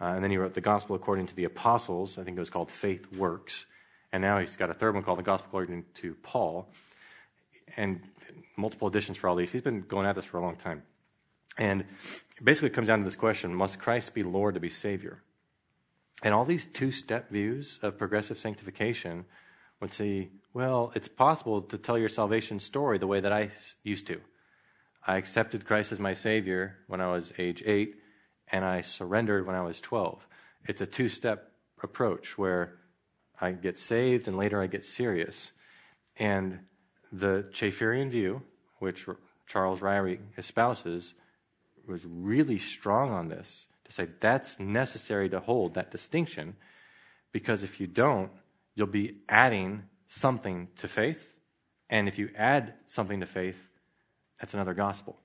[0.00, 2.18] Uh, and then he wrote The Gospel According to the Apostles.
[2.18, 3.66] I think it was called Faith Works.
[4.12, 6.68] And now he's got a third one called The Gospel According to Paul.
[7.76, 8.00] And
[8.56, 9.52] multiple editions for all these.
[9.52, 10.82] He's been going at this for a long time.
[11.56, 11.84] And
[12.42, 15.22] basically, it comes down to this question Must Christ be Lord to be Savior?
[16.22, 19.26] And all these two step views of progressive sanctification
[19.84, 23.50] would say, well, it's possible to tell your salvation story the way that I
[23.82, 24.18] used to.
[25.06, 27.94] I accepted Christ as my Savior when I was age 8,
[28.50, 30.26] and I surrendered when I was 12.
[30.64, 32.78] It's a two step approach where
[33.38, 35.52] I get saved and later I get serious.
[36.16, 36.60] And
[37.12, 38.40] the Chaferian view,
[38.78, 39.04] which
[39.46, 41.12] Charles Ryrie espouses,
[41.86, 46.56] was really strong on this to say that's necessary to hold that distinction
[47.32, 48.30] because if you don't,
[48.74, 51.38] you'll be adding something to faith.
[51.90, 53.68] And if you add something to faith,
[54.40, 55.18] that's another gospel.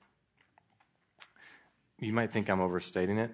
[1.98, 3.30] you might think I'm overstating it.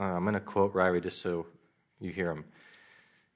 [0.00, 1.46] Uh, I'm going to quote Ryrie just so
[2.00, 2.44] you hear him.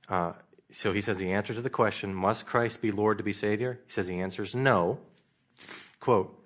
[0.09, 0.33] Uh,
[0.71, 3.81] so he says the answer to the question, must Christ be Lord to be Savior?
[3.87, 5.01] He says the answer is no.
[5.99, 6.37] Quote,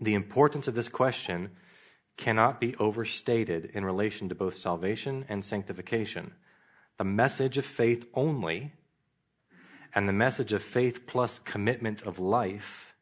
[0.00, 1.50] the importance of this question
[2.16, 6.32] cannot be overstated in relation to both salvation and sanctification.
[6.96, 8.72] The message of faith only
[9.96, 12.94] and the message of faith plus commitment of life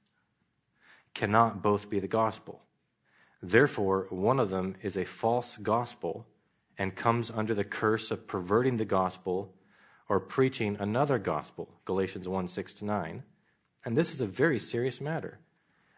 [1.12, 2.62] cannot both be the gospel.
[3.42, 6.24] Therefore, one of them is a false gospel
[6.78, 9.52] and comes under the curse of perverting the gospel
[10.08, 13.24] or preaching another gospel, Galatians 1 6 to 9.
[13.84, 15.40] And this is a very serious matter.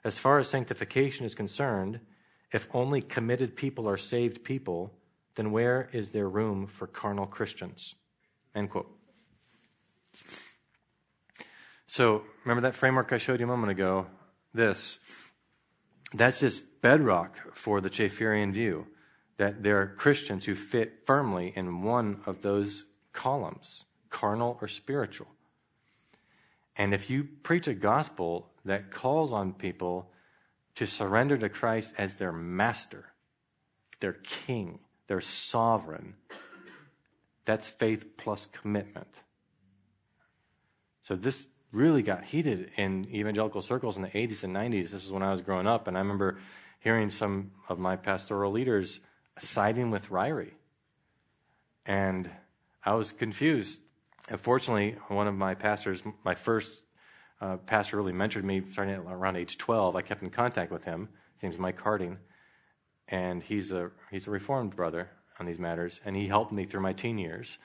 [0.03, 2.01] As far as sanctification is concerned,
[2.53, 4.95] if only committed people are saved people,
[5.35, 7.97] then where is there room for carnal Christians?
[8.55, 8.96] End quote.
[11.87, 14.07] So, remember that framework I showed you a moment ago?
[14.53, 14.99] This.
[16.13, 18.87] That's just bedrock for the Chaferian view
[19.37, 25.27] that there are Christians who fit firmly in one of those columns carnal or spiritual.
[26.77, 30.11] And if you preach a gospel that calls on people
[30.77, 33.13] to surrender to Christ as their master,
[34.01, 36.15] their king, their sovereign.
[37.45, 39.23] That's faith plus commitment.
[41.03, 41.47] So this
[41.77, 44.91] really got heated in evangelical circles in the 80s and 90s.
[44.91, 46.39] This is when I was growing up, and I remember
[46.81, 49.01] hearing some of my pastoral leaders
[49.39, 50.55] siding with Ryrie.
[51.85, 52.31] And
[52.83, 53.81] I was confused.
[54.29, 56.85] Unfortunately, one of my pastors, my first
[57.41, 59.95] uh, pastor really mentored me starting at around age 12.
[59.95, 61.09] I kept in contact with him.
[61.35, 62.19] His name's Mike Harding,
[63.09, 66.81] and he's a he's a reformed brother on these matters, and he helped me through
[66.81, 67.59] my teen years.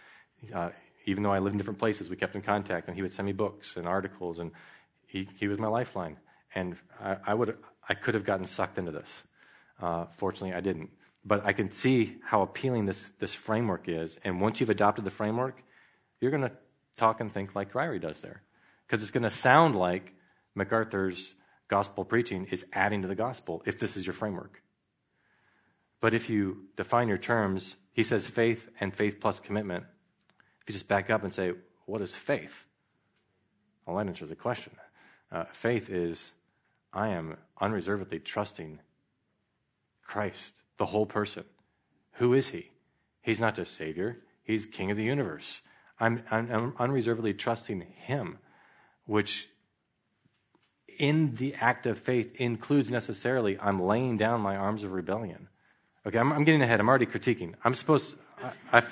[0.53, 0.71] Uh,
[1.05, 3.25] even though I lived in different places, we kept in contact, and he would send
[3.25, 4.51] me books and articles, and
[5.05, 6.17] he, he was my lifeline.
[6.53, 9.23] And I, I would I could have gotten sucked into this.
[9.81, 10.91] Uh, fortunately, I didn't.
[11.23, 15.11] But I can see how appealing this this framework is, and once you've adopted the
[15.11, 15.63] framework,
[16.19, 16.51] you're going to
[16.97, 18.43] talk and think like Ryrie does there
[18.85, 20.13] because it's going to sound like
[20.55, 21.35] MacArthur's
[21.67, 24.61] gospel preaching is adding to the gospel if this is your framework.
[26.01, 29.85] But if you define your terms, he says faith and faith plus commitment.
[30.71, 31.53] Just back up and say,
[31.85, 32.65] what is faith?
[33.85, 34.73] Well, that answers the question.
[35.31, 36.33] Uh, faith is
[36.93, 38.79] I am unreservedly trusting
[40.03, 41.45] Christ, the whole person.
[42.13, 42.71] Who is he?
[43.21, 45.61] He's not just Savior, he's King of the universe.
[45.99, 48.39] I'm, I'm, I'm unreservedly trusting him
[49.05, 49.49] which
[50.99, 55.49] in the act of faith includes necessarily I'm laying down my arms of rebellion.
[56.05, 56.79] Okay, I'm, I'm getting ahead.
[56.79, 57.55] I'm already critiquing.
[57.63, 58.15] I'm supposed.
[58.41, 58.83] I, I,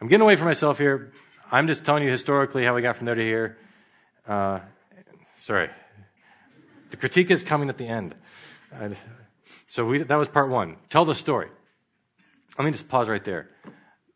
[0.00, 1.12] I'm getting away from myself here.
[1.50, 3.58] I'm just telling you historically how we got from there to here.
[4.26, 4.60] Uh,
[5.38, 5.70] sorry,
[6.90, 8.14] the critique is coming at the end.
[8.72, 8.90] Uh,
[9.66, 10.76] so we, that was part one.
[10.88, 11.48] Tell the story.
[12.56, 13.50] Let me just pause right there.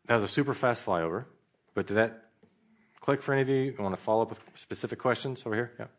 [0.05, 1.25] That was a super fast flyover,
[1.73, 2.29] but did that
[3.01, 3.55] click for any of you?
[3.55, 5.71] You want to follow up with specific questions over here?
[5.77, 5.85] Yeah.
[5.85, 5.89] Um,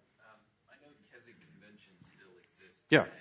[0.71, 2.85] I know Keswick Convention still exists.
[2.89, 3.05] Yeah.
[3.05, 3.13] Today.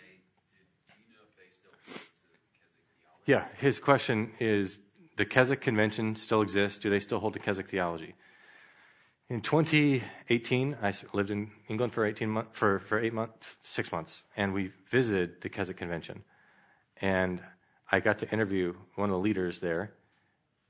[0.88, 3.48] Do you know if they still the Keswick Yeah.
[3.60, 4.80] His question is
[5.16, 6.80] the Keswick Convention still exists?
[6.80, 8.16] Do they still hold the Keswick theology?
[9.30, 14.24] In 2018, I lived in England for 18 months, for, for eight months, six months,
[14.36, 16.24] and we visited the Keswick Convention.
[17.02, 17.42] And
[17.92, 19.94] I got to interview one of the leaders there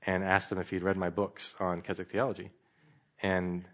[0.05, 2.51] and asked him if he'd read my books on Keswick theology.
[3.21, 3.65] And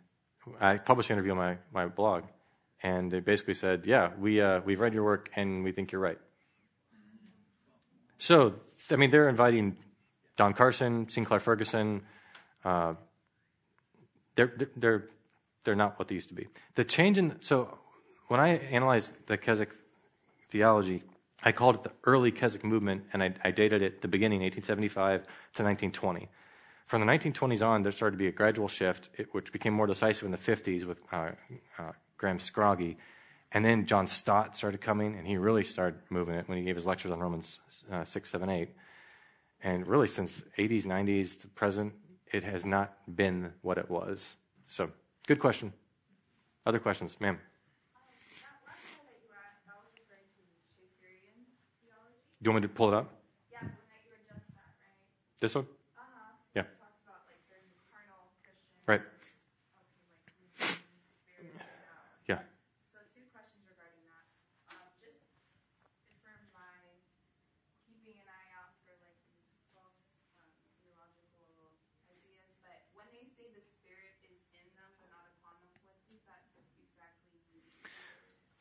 [0.59, 2.23] I published an interview on my, my blog,
[2.81, 6.01] and they basically said, Yeah, we, uh, we've read your work and we think you're
[6.01, 6.19] right.
[8.17, 8.55] So,
[8.91, 9.77] I mean, they're inviting
[10.39, 12.01] Don Carson, Sinclair Ferguson.
[12.63, 12.93] Uh,
[14.35, 15.09] they're, they're,
[15.65, 16.47] they're not what they used to be.
[16.75, 17.77] The change in, so
[18.27, 19.73] when I analyzed the Keswick
[20.49, 21.03] theology,
[21.43, 25.23] I called it the early Keswick movement, and I, I dated it the beginning, 1875
[25.23, 26.29] to 1920.
[26.85, 30.23] From the 1920s on, there started to be a gradual shift, which became more decisive
[30.23, 31.31] in the 50s with uh,
[31.77, 32.95] uh, Graham Scroggie.
[33.51, 36.75] And then John Stott started coming, and he really started moving it when he gave
[36.75, 37.59] his lectures on Romans
[37.91, 38.69] uh, 6, 7, 8.
[39.61, 41.93] And really, since 80s, 90s to present,
[42.31, 44.37] it has not been what it was.
[44.67, 44.89] So,
[45.27, 45.73] good question.
[46.65, 47.39] Other questions, ma'am?
[52.41, 53.11] Do you want me to pull it up?
[53.51, 54.95] Yeah, that you were just at, right?
[55.41, 55.67] This one?
[55.67, 56.55] Uh-huh.
[56.55, 56.63] Yeah.
[56.63, 58.87] It talks about like there's a carnal Christian.
[58.87, 59.03] Right.
[59.03, 61.51] Okay, like spirit.
[61.59, 62.39] uh, Yeah.
[62.95, 64.23] So two questions regarding that.
[64.71, 65.19] Um, just
[66.23, 66.79] for my
[67.83, 69.99] keeping an eye out for like these false
[70.39, 70.47] um,
[70.79, 71.75] theological
[72.07, 75.99] ideas, but when they say the spirit is in them but not upon them, what
[76.07, 76.47] does that
[76.79, 77.67] exactly mean?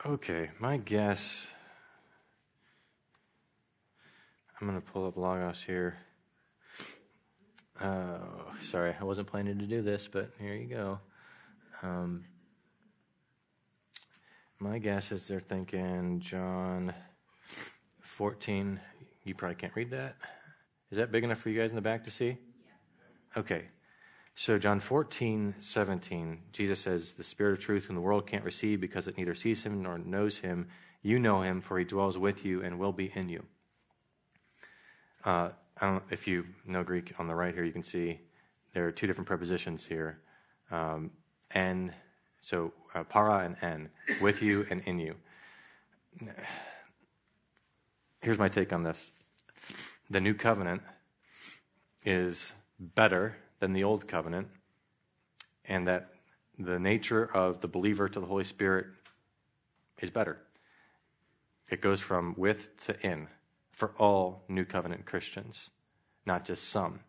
[0.07, 1.49] Okay, my guess.
[4.61, 5.99] I'm going to pull up Logos here.
[7.81, 8.19] Uh,
[8.63, 11.01] sorry, I wasn't planning to do this, but here you go.
[11.83, 12.27] Um,
[14.61, 16.95] my guess is they're thinking John
[18.03, 18.79] 14.
[19.25, 20.15] You probably can't read that.
[20.93, 22.39] Is that big enough for you guys in the back to see?
[23.37, 23.65] Okay.
[24.41, 28.81] So, John 14, 17, Jesus says, The Spirit of truth, whom the world can't receive
[28.81, 30.69] because it neither sees him nor knows him,
[31.03, 33.43] you know him, for he dwells with you and will be in you.
[35.25, 35.49] Uh,
[36.13, 38.21] if you know Greek on the right here, you can see
[38.75, 40.21] there are two different prepositions here.
[40.71, 41.11] Um,
[41.51, 41.93] and
[42.41, 45.17] so uh, para and en, with you and in you.
[48.23, 49.11] Here's my take on this
[50.09, 50.83] the new covenant
[52.05, 54.49] is better than the old covenant,
[55.65, 56.11] and that
[56.59, 58.87] the nature of the believer to the Holy Spirit
[60.01, 60.39] is better.
[61.71, 63.29] It goes from with to in
[63.71, 65.71] for all new covenant Christians,
[66.27, 67.01] not just some.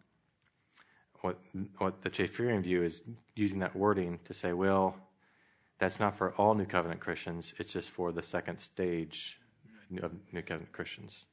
[1.21, 1.39] What,
[1.77, 3.01] what the Chaferian view is
[3.35, 4.95] using that wording to say, well,
[5.79, 9.39] that's not for all new covenant Christians, it's just for the second stage
[10.01, 11.25] of new covenant Christians.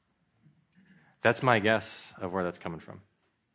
[1.21, 3.01] That's my guess of where that's coming from.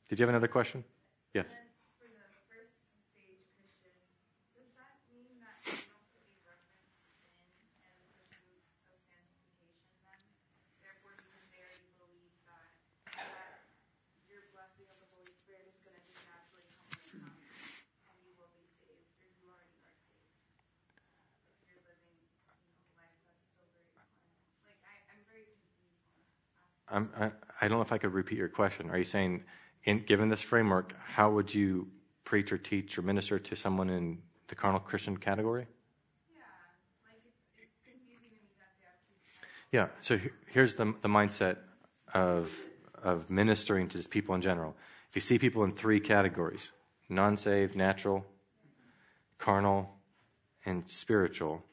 [0.10, 0.84] Did you have another question?
[1.32, 1.48] Yes.
[1.48, 4.04] And then for the first stage Christians,
[4.52, 7.48] does that mean that they don't really reference sin
[7.88, 10.20] and the pursuit of sanctification then?
[10.84, 12.67] Therefore, because they already believe that,
[13.15, 13.63] that
[14.28, 18.15] your blessing of the Holy Spirit is going to just naturally come and come, and
[18.28, 20.36] you will be saved, or you already are saved.
[21.56, 24.20] If you're living, you know, a life that's still very carnal.
[24.67, 26.36] Like, I, I'm very confused on that
[26.91, 27.32] I'm, I,
[27.63, 28.91] I don't know if I could repeat your question.
[28.91, 29.48] Are you saying,
[29.84, 31.88] in, given this framework, how would you
[32.24, 35.67] preach or teach or minister to someone in the carnal Christian category?
[36.36, 36.44] Yeah,
[37.06, 38.74] like it's it's confusing to me that
[39.72, 39.78] they.
[39.78, 39.88] Yeah.
[40.02, 41.58] So here's the the mindset
[42.13, 42.58] of
[43.02, 44.76] of ministering to just people in general.
[45.10, 46.72] If you see people in three categories:
[47.10, 48.26] non-saved, natural,
[49.38, 49.89] carnal,
[50.65, 51.63] and spiritual,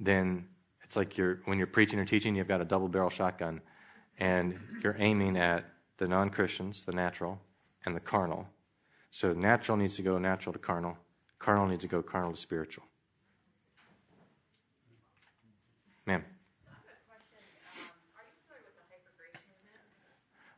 [0.00, 0.48] then
[0.82, 3.60] it's like you're when you're preaching or teaching, you've got a double-barrel shotgun,
[4.18, 5.64] and you're aiming at
[5.98, 7.40] the non-Christians, the natural,
[7.84, 8.48] and the carnal.
[9.10, 10.98] So natural needs to go natural to carnal.
[11.38, 12.84] Carnal needs to go carnal to spiritual.
[16.06, 16.24] Ma'am.
[16.24, 17.38] So I have a question.
[17.78, 19.78] Um, are you familiar with the hyper grace movement?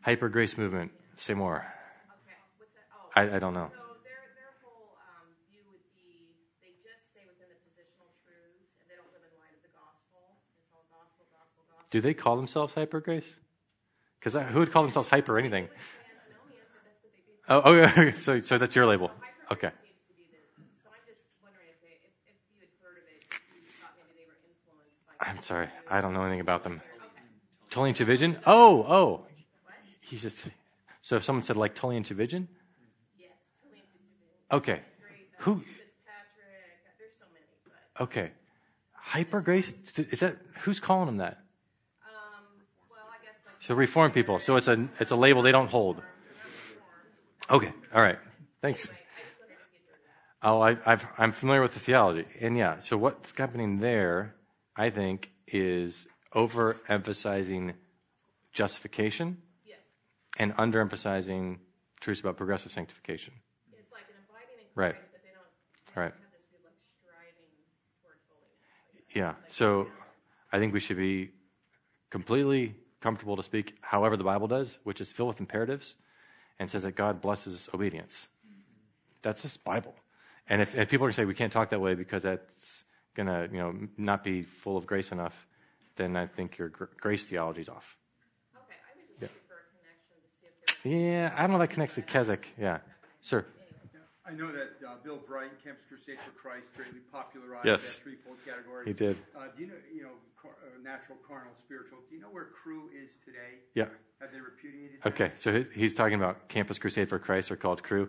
[0.03, 0.91] Hyper grace movement.
[1.17, 1.63] Say more.
[1.63, 2.39] Okay.
[2.59, 2.89] What's that?
[2.91, 3.13] Oh.
[3.15, 3.71] I, I don't know.
[3.71, 8.75] So their their whole um, view would be they just stay within the positional truths
[8.83, 10.35] and they don't live in light of the gospel.
[10.59, 11.87] It's all gospel, gospel, gospel.
[11.93, 13.39] Do they call themselves hyper grace?
[14.27, 15.67] Because who would call themselves hyper or anything?
[15.67, 17.95] They would say antinomian, but that's what they basically.
[17.95, 18.19] Oh, okay.
[18.19, 19.13] So, so that's your label.
[19.53, 19.69] Okay.
[19.71, 20.67] grace seems to be the.
[20.83, 23.63] So I'm just wondering if they if, if you had heard of it, if you
[23.79, 25.31] thought maybe they were influenced by.
[25.31, 25.69] I'm sorry.
[25.89, 26.81] I don't know anything about them.
[26.83, 27.23] Okay.
[27.71, 28.43] Tullian Tchividjian?
[28.47, 29.27] Oh, oh.
[30.01, 30.49] He's just.
[31.03, 32.49] So if someone said like Tullian Tchividjian?
[33.17, 33.31] Yes.
[34.51, 34.73] Okay.
[34.73, 35.53] Uh, Who?
[35.53, 35.63] Uh,
[36.99, 38.05] There's so many.
[38.05, 38.33] Okay.
[38.93, 39.73] Hyper grace?
[39.97, 41.39] Is that who's calling them that?
[42.03, 42.43] Um,
[42.91, 43.56] well, I guess like.
[43.67, 44.39] So reform people.
[44.39, 46.01] So it's a it's a label they don't hold.
[47.51, 47.73] Okay.
[47.93, 48.19] All right.
[48.63, 48.89] Thanks.
[50.41, 52.79] Oh, I, I've, I'm familiar with the theology, and yeah.
[52.79, 54.37] So what's happening there,
[54.77, 57.75] I think, is overemphasizing
[58.53, 59.79] justification Yes.
[60.39, 61.59] and underemphasizing
[62.01, 63.35] truths about progressive sanctification.
[63.77, 64.95] It's like an abiding in Christ, Right.
[65.11, 66.13] but they don't, they Right.
[66.13, 67.51] don't have this like striving
[68.01, 68.95] towards holiness.
[68.95, 69.35] Like, Yeah.
[69.49, 69.89] So
[70.53, 71.33] I think we should be
[72.11, 75.97] completely comfortable to speak however the Bible does, which is filled with imperatives
[76.59, 78.29] and says that God blesses obedience.
[79.23, 79.95] That's just Bible.
[80.49, 82.85] And if, if people are going to say we can't talk that way because that's
[83.15, 85.47] going to you know not be full of grace enough,
[85.97, 87.97] then I think your gr- grace theology is off.
[88.55, 90.95] Okay, I was just looking for a connection to see if there's.
[90.95, 92.55] Yeah, I don't know if that connects to Keswick.
[92.59, 92.79] Yeah.
[93.21, 93.45] Sir.
[94.29, 97.95] I know that uh, Bill Bright, Campus Crusade for Christ, greatly popularized Yes.
[97.97, 98.85] that threefold category.
[98.87, 99.17] He did.
[99.37, 100.11] Uh, do you know, you know,
[100.41, 101.99] car, uh, natural, carnal, spiritual?
[102.09, 103.61] Do you know where Cru is today?
[103.75, 103.89] Yeah.
[104.21, 105.03] Have they repudiated?
[105.03, 105.09] that?
[105.13, 108.09] Okay, so he's talking about Campus Crusade for Christ, or called Cru.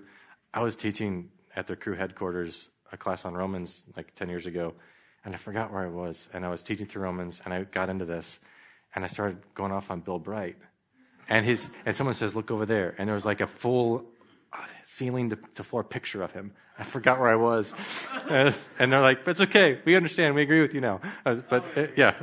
[0.54, 4.74] I was teaching at their Cru headquarters a class on Romans like 10 years ago,
[5.24, 6.30] and I forgot where I was.
[6.34, 8.40] And I was teaching through Romans, and I got into this,
[8.96, 10.56] and I started going off on Bill Bright.
[11.30, 14.06] And his and someone says, "Look over there," and there was like a full
[14.84, 16.54] ceiling to, to floor picture of him.
[16.80, 17.74] I forgot where I was,
[18.30, 19.80] and, and they're like, "It's okay.
[19.86, 20.36] We understand.
[20.36, 22.14] We agree with you now." Uh, but uh, yeah,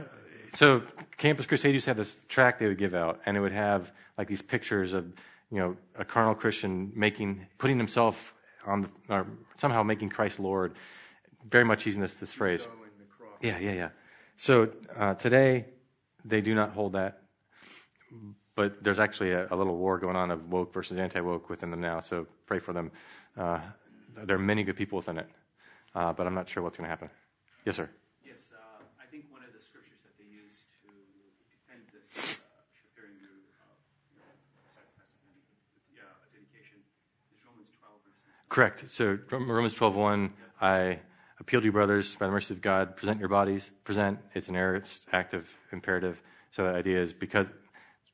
[0.53, 0.83] so
[1.17, 3.93] Campus Crusade used to have this track they would give out, and it would have
[4.17, 5.13] like these pictures of
[5.51, 8.35] you know a carnal Christian making putting himself
[8.67, 9.27] on the, or
[9.59, 10.75] somehow making Christ Lord.
[11.49, 12.63] Very much using this this phrase.
[12.63, 13.39] Go in the cross.
[13.41, 13.89] Yeah, yeah, yeah.
[14.37, 15.67] So uh, today,
[16.25, 17.23] they do not hold that.
[18.55, 21.81] But there's actually a, a, little war going on of woke versus anti-woke within them
[21.81, 22.01] now.
[22.01, 22.93] So pray for them.
[23.37, 23.59] Uh,
[24.15, 25.29] there are many good people within it,
[25.95, 27.11] uh, but I'm not sure what's going to happen.
[27.65, 27.91] Yes, sir.
[28.25, 30.91] Yes, uh, I think one of the scriptures that they use to
[31.51, 33.75] defend this uh, Chaferian view of
[34.15, 34.31] you know,
[34.69, 36.79] sacrifice and uh, dedication
[37.35, 38.23] is Romans 12 verses.
[38.49, 38.85] Correct.
[38.89, 40.31] So Romans 12:1,
[40.61, 41.01] I
[41.41, 43.73] appeal to you, brothers, by the mercy of God, present your bodies.
[43.83, 44.21] Present.
[44.35, 46.23] It's an aorist active imperative.
[46.53, 47.51] So the idea is because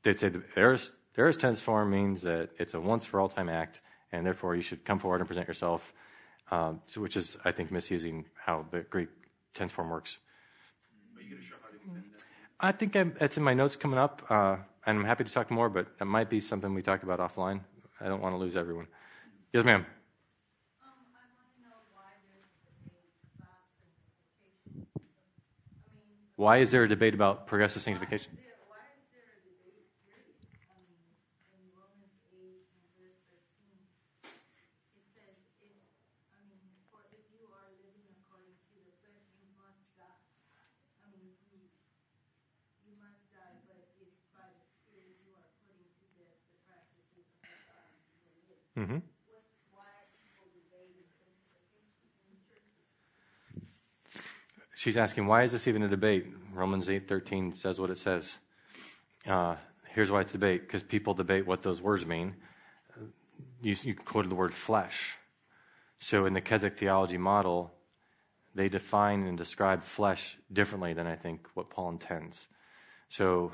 [0.03, 3.49] they'd say the aorist, aorist tense form means that it's a once for all time
[3.49, 3.81] act,
[4.11, 5.93] and therefore you should come forward and present yourself,
[6.51, 9.09] um, so which is, I think, misusing how the Greek
[9.53, 10.17] tense form works.
[11.15, 12.23] Are you going to show how to defend that?
[12.59, 15.49] I think I'm, it's in my notes coming up, uh, and I'm happy to talk
[15.49, 17.61] more, but it might be something we talk about offline.
[17.99, 18.87] I don't want to lose everyone.
[19.53, 19.85] Yes, ma'am.
[26.35, 28.35] Why is there a debate about progressive sanctification?
[48.81, 48.97] Mm-hmm.
[54.75, 56.25] She's asking, why is this even a debate?
[56.51, 58.39] Romans 8.13 says what it says.
[59.27, 59.55] Uh,
[59.89, 62.33] here's why it's a debate, because people debate what those words mean.
[63.61, 65.15] You, you quoted the word flesh.
[65.99, 67.71] So in the Keswick theology model,
[68.55, 72.47] they define and describe flesh differently than I think what Paul intends.
[73.09, 73.51] So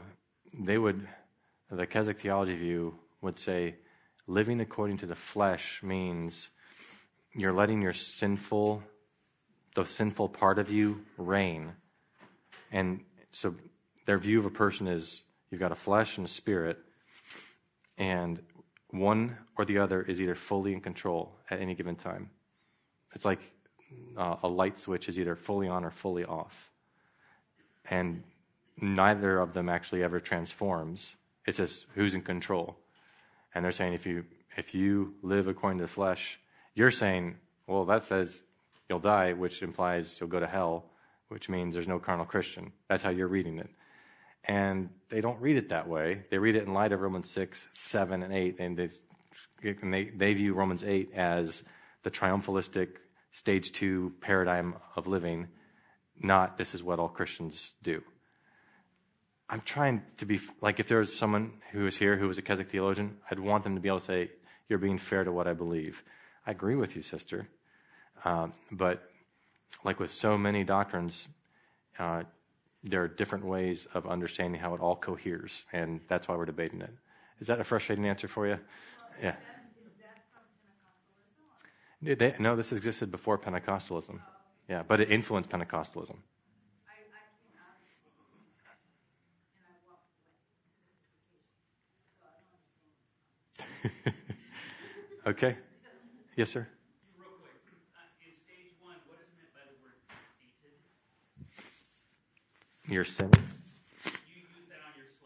[0.58, 1.06] they would,
[1.70, 3.76] the Keswick theology view would say,
[4.28, 6.50] living according to the flesh means
[7.34, 8.84] you're letting your sinful
[9.76, 11.72] the sinful part of you reign.
[12.72, 13.02] And
[13.32, 13.54] so
[14.08, 15.22] their view of a person is
[15.52, 16.80] you've got a flesh and a spirit,
[17.96, 18.42] and
[18.90, 22.32] one or the other is either fully in control at any given time.
[23.14, 23.40] It's like
[24.18, 26.72] uh, a light switch is either fully on or fully off.
[27.90, 28.24] And
[28.82, 31.16] neither of them actually ever transforms.
[31.46, 32.78] It's just who's in control.
[33.54, 34.26] And they're saying if you
[34.56, 36.40] if you live according to the flesh,
[36.74, 37.38] you're saying,
[37.68, 38.44] well, that says
[38.90, 40.86] you'll die, which implies you'll go to hell,
[41.28, 42.72] which means there's no carnal Christian.
[42.88, 43.70] That's how you're reading it.
[44.46, 46.24] And they don't read it that way.
[46.32, 48.90] They read it in light of Romans 6, 7, and 8, and they,
[49.82, 51.64] and they, they view Romans 8 as
[52.04, 52.90] the triumphalistic
[53.32, 55.48] stage two paradigm of living,
[56.20, 58.02] not this is what all Christians do.
[59.50, 62.42] I'm trying to be like if there was someone who was here who was a
[62.42, 64.32] Keswick theologian, I'd want them to be able to say,
[64.68, 66.04] You're being fair to what I believe.
[66.46, 67.48] I agree with you, sister.
[68.24, 69.10] Uh, but
[69.84, 71.28] like with so many doctrines,
[72.00, 72.24] uh,
[72.84, 76.82] there are different ways of understanding how it all coheres, and that's why we're debating
[76.82, 76.94] it.
[77.40, 78.60] Is that a frustrating answer for you?
[79.22, 79.36] Yeah.
[82.02, 84.20] They, no, this existed before Pentecostalism.
[84.70, 86.18] Yeah, but it influenced Pentecostalism.
[95.28, 95.58] okay.
[96.36, 96.68] Yes, sir.
[102.90, 103.34] You're sinning.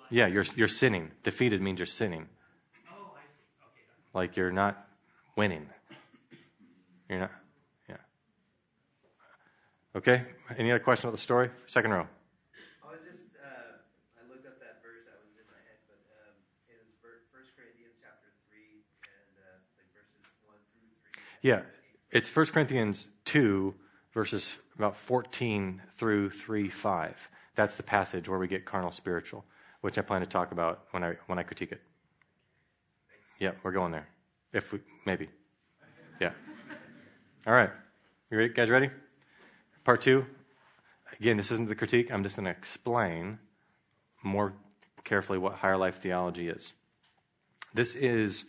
[0.09, 1.11] You yeah, you're you're sinning.
[1.21, 2.27] Defeated means you're sinning.
[2.89, 3.43] Oh, I see.
[3.61, 3.85] Okay.
[4.13, 4.87] Like you're not
[5.35, 5.69] winning.
[7.07, 7.31] You're not.
[7.87, 7.97] Yeah.
[9.95, 10.23] Okay.
[10.57, 11.51] Any other question about the story?
[11.67, 12.07] Second row.
[12.81, 13.77] I was just uh,
[14.17, 16.33] I looked up that verse that was in my head, but um,
[16.65, 16.89] it was
[17.29, 21.13] First Corinthians chapter three and uh, like verses one through three.
[21.41, 21.61] Yeah,
[22.11, 23.73] it's First Corinthians two
[24.13, 27.29] verses about fourteen through three five.
[27.55, 29.43] That's the passage where we get carnal spiritual,
[29.81, 31.81] which I plan to talk about when I when I critique it.
[33.39, 34.07] Yeah, we're going there.
[34.53, 35.29] If we maybe.
[36.19, 36.31] Yeah.
[37.47, 37.71] All right.
[38.29, 38.89] You ready, guys ready?
[39.83, 40.25] Part two.
[41.19, 42.11] Again, this isn't the critique.
[42.11, 43.39] I'm just going to explain
[44.23, 44.53] more
[45.03, 46.73] carefully what higher life theology is.
[47.73, 48.45] This is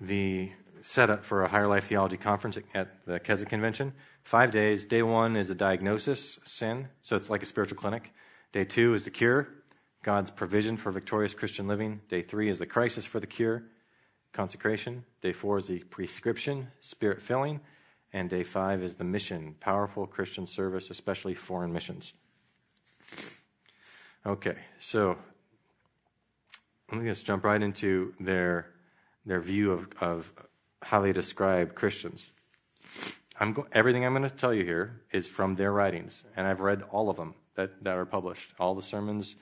[0.00, 0.50] the
[0.82, 3.92] setup for a higher life theology conference at the Keswick Convention.
[4.22, 4.84] Five days.
[4.84, 6.88] Day one is the diagnosis, sin.
[7.02, 8.12] So it's like a spiritual clinic.
[8.52, 9.48] Day two is the cure,
[10.02, 12.00] God's provision for victorious Christian living.
[12.08, 13.64] Day three is the crisis for the cure,
[14.32, 15.04] consecration.
[15.22, 17.60] Day four is the prescription, spirit filling.
[18.12, 22.14] And day five is the mission, powerful Christian service, especially foreign missions.
[24.26, 25.16] Okay, so
[26.90, 28.70] let me just jump right into their,
[29.26, 30.32] their view of, of
[30.82, 32.30] how they describe Christians.
[33.40, 36.60] I'm go- everything I'm going to tell you here is from their writings, and I've
[36.60, 39.36] read all of them that, that are published, all the sermons,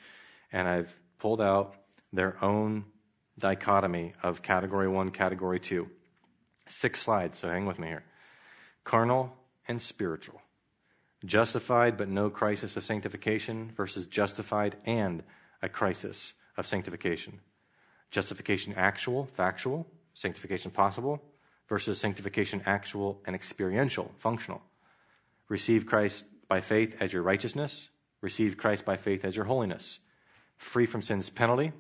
[0.53, 1.77] and I've pulled out
[2.13, 2.85] their own
[3.39, 5.89] dichotomy of category one, category two.
[6.67, 8.05] Six slides, so hang with me here.
[8.85, 9.37] Carnal
[9.69, 10.41] and spiritual.
[11.25, 15.23] Justified but no crisis of sanctification versus justified and
[15.63, 17.41] a crisis of sanctification.
[18.11, 19.87] Justification actual, factual,
[20.17, 21.23] sanctification possible,
[21.69, 24.63] versus sanctification actual and experiential, functional.
[25.49, 27.91] Receive Christ by faith as your righteousness,
[28.21, 30.01] receive Christ by faith as your holiness.
[30.57, 31.73] Free from sin's penalty,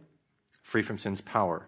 [0.62, 1.66] free from sin's power.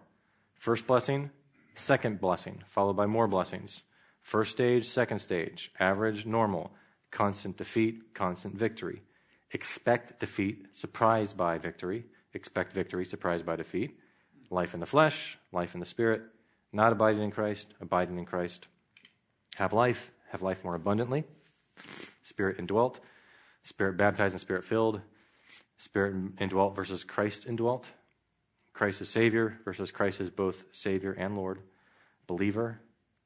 [0.55, 1.31] First blessing,
[1.75, 3.83] second blessing, followed by more blessings.
[4.21, 6.71] First stage, second stage, average, normal,
[7.09, 9.01] constant defeat, constant victory.
[9.51, 12.05] Expect defeat, surprised by victory.
[12.33, 13.97] Expect victory, surprised by defeat.
[14.51, 16.21] Life in the flesh, life in the spirit.
[16.71, 18.67] Not abiding in Christ, abiding in Christ.
[19.55, 21.23] Have life, have life more abundantly.
[22.21, 22.99] Spirit indwelt,
[23.63, 25.01] spirit baptized and spirit filled.
[25.77, 27.89] Spirit indwelt versus Christ indwelt.
[28.73, 31.59] Christ is Savior versus Christ is both Savior and Lord.
[32.27, 32.81] Believer,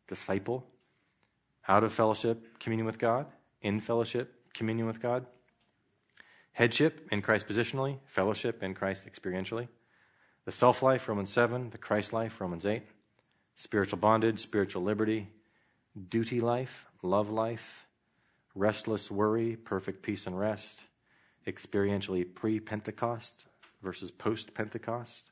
[0.07, 0.65] disciple.
[1.67, 3.25] Out of fellowship, communion with God.
[3.61, 5.25] In fellowship, communion with God.
[6.53, 9.67] Headship in Christ positionally, fellowship in Christ experientially.
[10.45, 11.71] The self life, Romans 7.
[11.71, 12.83] The Christ life, Romans 8.
[13.55, 15.29] Spiritual bondage, spiritual liberty.
[16.09, 17.87] Duty life, love life.
[18.55, 20.83] Restless worry, perfect peace and rest.
[21.45, 23.45] Experientially pre Pentecost
[23.81, 25.31] versus post Pentecost.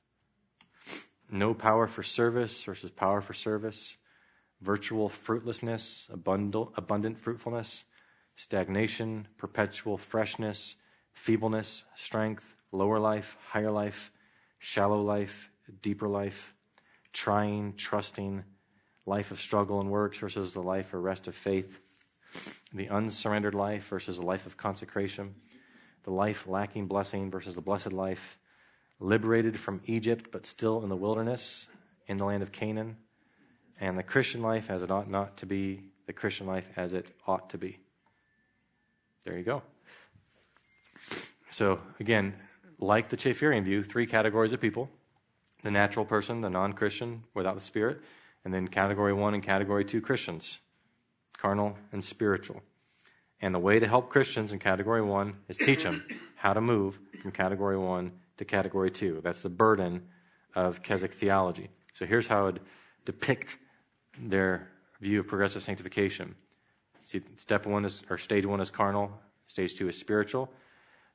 [1.30, 3.98] No power for service versus power for service.
[4.62, 7.86] Virtual fruitlessness, abundant, abundant fruitfulness.
[8.36, 10.76] Stagnation, perpetual freshness
[11.14, 14.12] feebleness, strength, lower life, higher life,
[14.60, 15.52] shallow life,
[15.82, 16.54] deeper life,
[17.14, 18.44] trying, trusting,
[19.06, 21.80] life of struggle and works versus the life or rest of faith,
[22.74, 25.36] the unsurrendered life versus the life of consecration,
[26.04, 28.38] the life lacking blessing versus the blessed life,
[29.00, 31.68] liberated from Egypt but still in the wilderness
[32.08, 32.98] in the land of Canaan,
[33.80, 37.12] and the Christian life as it ought not to be, the Christian life as it
[37.26, 37.80] ought to be.
[39.24, 39.64] There you go.
[41.50, 42.36] So, again,
[42.80, 44.90] like the Chaferian view, three categories of people
[45.64, 48.02] the natural person, the non Christian without the Spirit,
[48.44, 50.60] and then category one and category two Christians,
[51.38, 52.62] carnal and spiritual.
[53.42, 56.06] And the way to help Christians in category one is teach them
[56.36, 59.20] how to move from category one to category two.
[59.24, 60.04] That's the burden
[60.56, 61.70] of Keswick theology.
[61.94, 62.62] So here's how it
[63.06, 63.58] depict
[64.20, 64.68] their
[65.00, 66.36] view of progressive sanctification.
[67.06, 69.12] See, step one is, or stage one is carnal,
[69.48, 70.52] stage two is spiritual.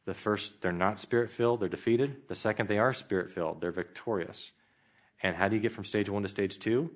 [0.07, 2.29] The first, they're not spirit filled, they're defeated.
[2.29, 4.53] The second, they are spirit filled, they're victorious.
[5.23, 6.93] And how do you get from stage one to stage two?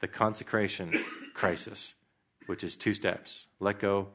[0.00, 0.92] The consecration
[1.34, 1.94] crisis,
[2.46, 4.08] which is two steps let go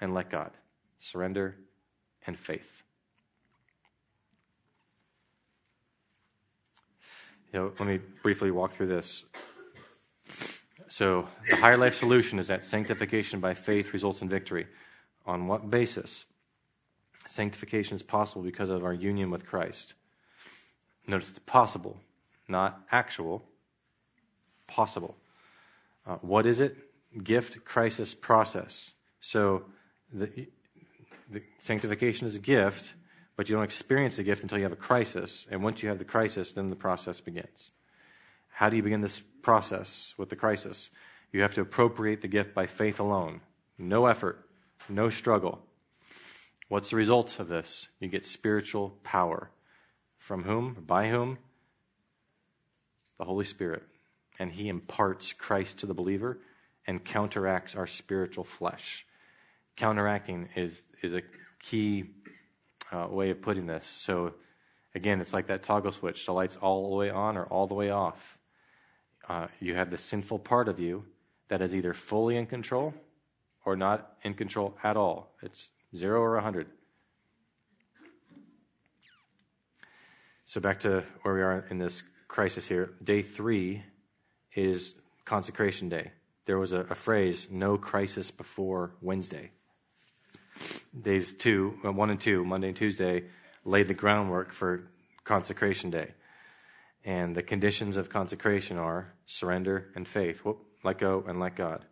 [0.00, 0.52] and let God,
[0.98, 1.56] surrender
[2.26, 2.84] and faith.
[7.52, 9.24] You know, let me briefly walk through this.
[10.88, 14.66] So, the higher life solution is that sanctification by faith results in victory.
[15.26, 16.26] On what basis?
[17.26, 19.94] Sanctification is possible because of our union with Christ.
[21.06, 22.00] Notice it's possible,
[22.48, 23.44] not actual,
[24.66, 25.16] possible.
[26.06, 26.76] Uh, what is it?
[27.22, 28.92] Gift, crisis, process.
[29.20, 29.64] So
[30.12, 30.48] the,
[31.30, 32.94] the sanctification is a gift,
[33.36, 35.46] but you don't experience the gift until you have a crisis.
[35.50, 37.70] And once you have the crisis, then the process begins.
[38.48, 40.90] How do you begin this process with the crisis?
[41.32, 43.40] You have to appropriate the gift by faith alone.
[43.78, 44.48] No effort,
[44.88, 45.65] no struggle.
[46.68, 47.88] What's the result of this?
[48.00, 49.50] You get spiritual power.
[50.18, 50.84] From whom?
[50.86, 51.38] By whom?
[53.18, 53.84] The Holy Spirit.
[54.38, 56.38] And He imparts Christ to the believer
[56.86, 59.06] and counteracts our spiritual flesh.
[59.76, 61.22] Counteracting is, is a
[61.60, 62.04] key
[62.92, 63.86] uh, way of putting this.
[63.86, 64.34] So,
[64.94, 66.26] again, it's like that toggle switch.
[66.26, 68.38] The light's all the way on or all the way off.
[69.28, 71.04] Uh, you have the sinful part of you
[71.48, 72.94] that is either fully in control
[73.64, 75.32] or not in control at all.
[75.42, 76.68] It's Zero or a 100.
[80.44, 82.92] So back to where we are in this crisis here.
[83.02, 83.82] Day three
[84.54, 84.94] is
[85.24, 86.12] consecration day.
[86.44, 89.50] There was a, a phrase, no crisis before Wednesday.
[90.98, 93.24] Days two, uh, one and two, Monday and Tuesday,
[93.64, 94.88] laid the groundwork for
[95.24, 96.14] consecration day.
[97.04, 100.44] And the conditions of consecration are surrender and faith.
[100.44, 101.84] Whoop, let go and let God.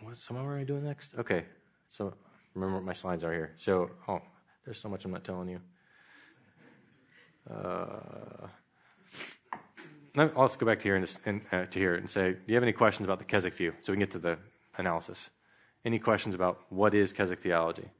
[0.00, 1.14] What, someone are doing next?
[1.18, 1.44] Okay,
[1.92, 2.14] so
[2.54, 3.52] remember what my slides are here.
[3.56, 4.20] So, oh,
[4.64, 5.60] there's so much I'm not telling you.
[7.50, 8.46] Uh,
[10.14, 12.62] let's go back to here and, and uh, to here and say, do you have
[12.62, 13.74] any questions about the Keswick view?
[13.82, 14.38] So we can get to the
[14.78, 15.30] analysis.
[15.84, 17.90] Any questions about what is Keswick theology?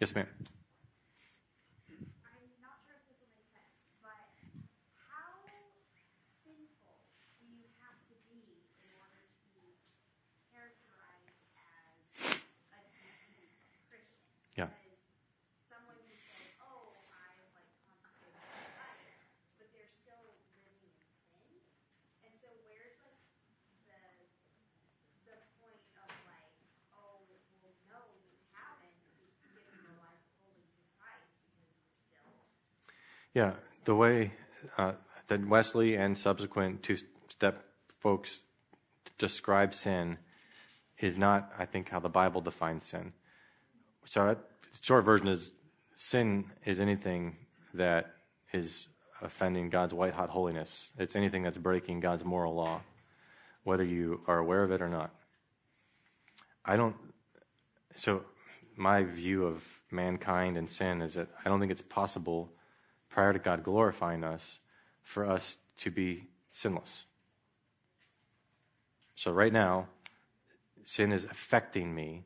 [0.00, 0.26] Yes, ma'am.
[0.28, 0.50] I'm
[2.60, 3.72] not sure if this will make sense,
[4.02, 4.20] but
[5.08, 5.38] how
[6.44, 6.98] sinful
[7.40, 8.42] do you have to be
[8.82, 9.78] in order to be
[10.50, 12.04] characterized as
[12.74, 12.82] a
[13.38, 14.18] deeply Christian?
[14.58, 14.68] Yeah.
[14.74, 14.98] Because
[15.62, 19.14] someone who says, "Oh, I like consecrated my life,"
[19.56, 20.26] but they're still
[20.58, 20.90] living in
[21.30, 21.54] sin,
[22.26, 23.22] and so where's like
[23.86, 23.94] the
[25.30, 26.50] the point of like,
[26.92, 28.94] "Oh, well, no, you haven't
[29.42, 32.46] given your life fully to Christ because you're still."
[33.34, 33.54] Yeah,
[33.84, 34.30] the way
[34.78, 34.92] uh,
[35.26, 36.96] that Wesley and subsequent two
[37.28, 37.64] step
[37.98, 38.44] folks
[39.18, 40.18] describe sin
[41.00, 43.12] is not, I think, how the Bible defines sin.
[44.04, 44.34] So, uh,
[44.80, 45.50] short version is
[45.96, 47.36] sin is anything
[47.74, 48.14] that
[48.52, 48.86] is
[49.20, 50.92] offending God's white hot holiness.
[50.96, 52.82] It's anything that's breaking God's moral law,
[53.64, 55.10] whether you are aware of it or not.
[56.64, 56.94] I don't.
[57.96, 58.22] So,
[58.76, 62.52] my view of mankind and sin is that I don't think it's possible
[63.14, 64.58] prior to God glorifying us
[65.04, 67.04] for us to be sinless.
[69.14, 69.86] So, right now,
[70.82, 72.24] sin is affecting me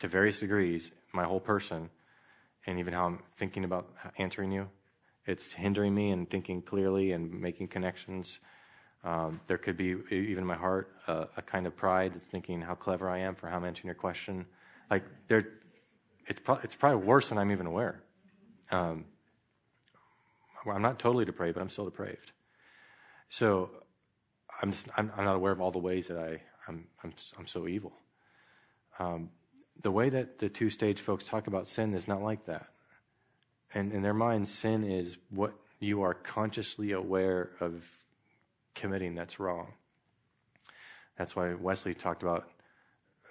[0.00, 1.90] to various degrees, my whole person,
[2.66, 4.68] and even how I'm thinking about answering you.
[5.24, 8.40] It's hindering me and thinking clearly and making connections.
[9.04, 12.74] Um, there could be, even in my heart, a kind of pride that's thinking how
[12.74, 14.46] clever I am for how I'm answering your question.
[14.90, 15.46] Like, there,
[16.26, 18.02] it's, pro- it's probably worse than I'm even aware.
[18.72, 19.04] Um,
[20.66, 22.32] I'm not totally depraved, but I'm still depraved.
[23.28, 23.70] So
[24.60, 27.46] I'm just I'm, I'm not aware of all the ways that I I'm I'm, I'm
[27.46, 27.92] so evil.
[28.98, 29.30] Um,
[29.80, 32.68] the way that the two stage folks talk about sin is not like that.
[33.74, 37.88] And in their minds, sin is what you are consciously aware of
[38.74, 39.74] committing that's wrong.
[41.16, 42.48] That's why Wesley talked about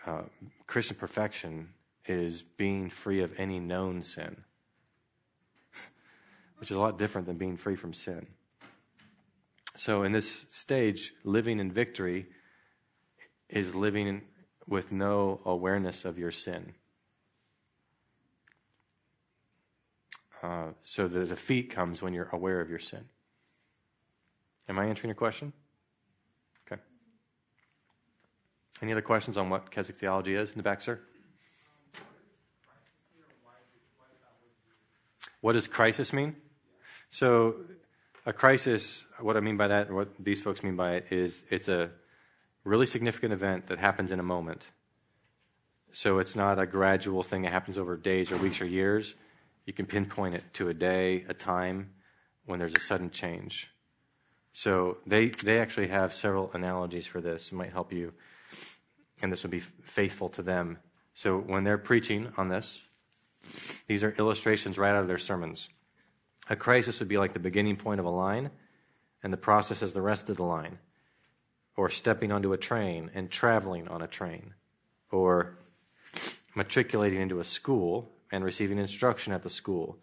[0.05, 0.23] uh,
[0.67, 1.69] Christian perfection
[2.05, 4.43] is being free of any known sin
[6.57, 8.27] which is a lot different than being free from sin.
[9.75, 12.25] So, in this stage, living in victory
[13.47, 14.23] is living
[14.67, 16.73] with no awareness of your sin.
[20.41, 23.05] Uh, so, the defeat comes when you're aware of your sin.
[24.67, 25.53] Am I answering your question?
[26.65, 26.81] Okay.
[28.81, 30.99] Any other questions on what Keswick theology is in the back, sir?
[35.39, 36.35] What does crisis mean?
[37.09, 37.55] So,
[38.25, 41.69] a crisis, what I mean by that, what these folks mean by it, is it's
[41.69, 41.91] a
[42.63, 44.67] really significant event that happens in a moment.
[45.91, 49.15] So, it's not a gradual thing that happens over days or weeks or years.
[49.65, 51.91] You can pinpoint it to a day, a time,
[52.45, 53.69] when there's a sudden change.
[54.51, 57.51] So, they, they actually have several analogies for this.
[57.51, 58.13] It might help you,
[59.21, 60.79] and this will be faithful to them.
[61.13, 62.81] So, when they're preaching on this,
[63.87, 65.69] these are illustrations right out of their sermons.
[66.49, 68.51] A crisis would be like the beginning point of a line,
[69.23, 70.79] and the process is the rest of the line.
[71.75, 74.53] Or stepping onto a train and traveling on a train.
[75.11, 75.57] Or
[76.55, 79.99] matriculating into a school and receiving instruction at the school.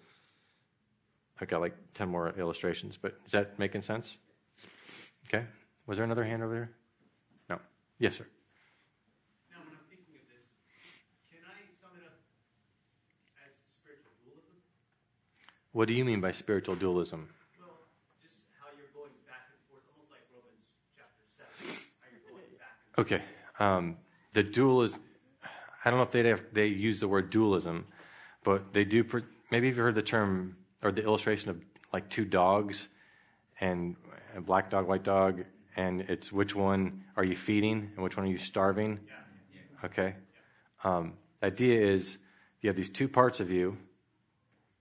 [1.40, 4.18] I've got like 10 more illustrations, but is that making sense?
[5.26, 5.44] Okay.
[5.86, 6.70] Was there another hand over there?
[7.50, 7.58] No.
[7.98, 8.26] Yes, sir.
[9.50, 10.46] Now, when I'm thinking of this,
[11.28, 12.22] can I sum it up
[13.44, 14.62] as spiritual dualism?
[15.74, 17.28] What do you mean by spiritual dualism?
[17.58, 17.68] Well,
[18.22, 22.46] just how you're going back and forth, almost like Romans chapter 7, how you're going
[22.60, 23.22] back and Okay.
[23.58, 23.96] Um,
[24.34, 25.00] the dual is,
[25.84, 27.88] I don't know if they have, they use the word dualism,
[28.44, 29.04] but they do.
[29.50, 31.60] Maybe you've heard the term or the illustration of
[31.92, 32.88] like two dogs,
[33.60, 33.96] and
[34.36, 35.42] a black dog, white dog,
[35.74, 39.00] and it's which one are you feeding and which one are you starving?
[39.84, 40.14] Okay.
[40.84, 42.18] Um, the idea is
[42.60, 43.76] you have these two parts of you,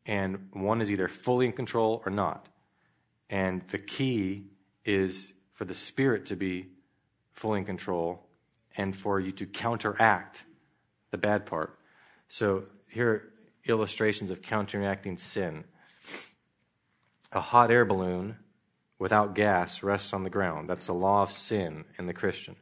[0.05, 2.47] and one is either fully in control or not.
[3.29, 4.45] And the key
[4.85, 6.67] is for the spirit to be
[7.31, 8.27] fully in control
[8.77, 10.45] and for you to counteract
[11.11, 11.77] the bad part.
[12.27, 13.23] So here are
[13.65, 15.63] illustrations of counteracting sin.
[17.31, 18.37] A hot air balloon
[18.99, 20.69] without gas rests on the ground.
[20.69, 22.55] That's the law of sin in the Christian.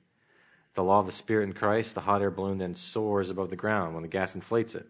[0.73, 3.55] The law of the Spirit in Christ, the hot air balloon then soars above the
[3.55, 4.87] ground when the gas inflates it.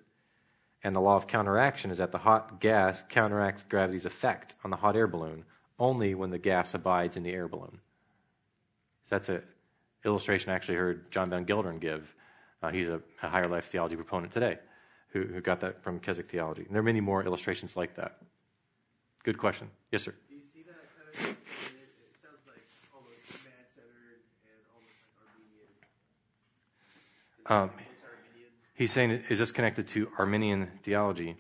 [0.84, 4.78] And the law of counteraction is that the hot gas counteracts gravity's effect on the
[4.78, 5.46] hot air balloon
[5.78, 7.80] only when the gas abides in the air balloon.
[9.06, 9.44] So that's an
[10.06, 12.16] illustration I actually heard John Van Gelderen give.
[12.64, 14.60] Uh, he's a, a, higher life theology proponent today
[15.10, 16.64] who, who got that from Keswick theology.
[16.64, 18.18] And there are many more illustrations like that.
[19.24, 19.70] Good question.
[19.92, 20.14] Yes, sir.
[20.30, 21.32] Do you see that kind of thing?
[21.32, 22.62] It, it sounds like
[22.94, 25.30] almost man-centered and almost like
[27.48, 27.80] Arminian.
[27.80, 27.91] Um.
[28.82, 31.36] He's saying, is this connected to Arminian theology?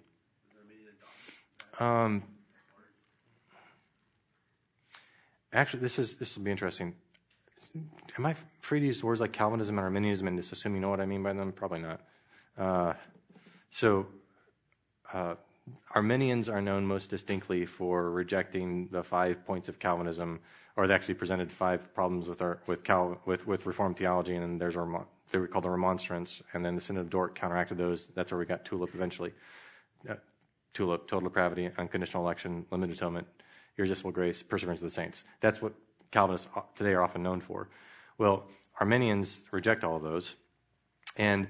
[1.80, 2.22] Um,
[5.52, 6.94] actually, this is this will be interesting.
[8.20, 10.92] Am I free to use words like Calvinism and Arminianism and just assume you know
[10.92, 11.52] what I mean by them?
[11.52, 12.02] Probably not.
[12.56, 12.94] Uh,
[13.72, 14.06] so,
[15.12, 15.34] uh,
[15.93, 20.39] Arminians are known most distinctly for rejecting the five points of Calvinism,
[20.76, 24.43] or they actually presented five problems with our with Cal with with Reformed theology, and
[24.43, 27.78] then there's our they were called the Remonstrants, and then the Synod of Dort counteracted
[27.78, 28.07] those.
[28.07, 29.34] That's where we got Tulip eventually.
[30.09, 30.15] Uh,
[30.74, 33.28] Tulip, total depravity, unconditional election, limited atonement,
[33.78, 35.24] irresistible grace, perseverance of the saints.
[35.39, 35.74] That's what
[36.11, 37.69] Calvinists today are often known for.
[38.17, 38.47] Well,
[38.80, 40.36] Arminians reject all of those,
[41.17, 41.47] and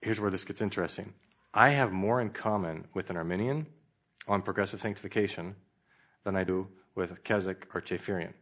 [0.00, 1.12] here's where this gets interesting.
[1.54, 3.66] I have more in common with an Arminian
[4.26, 5.56] on progressive sanctification
[6.24, 8.34] than I do with a Keswick or Chaferian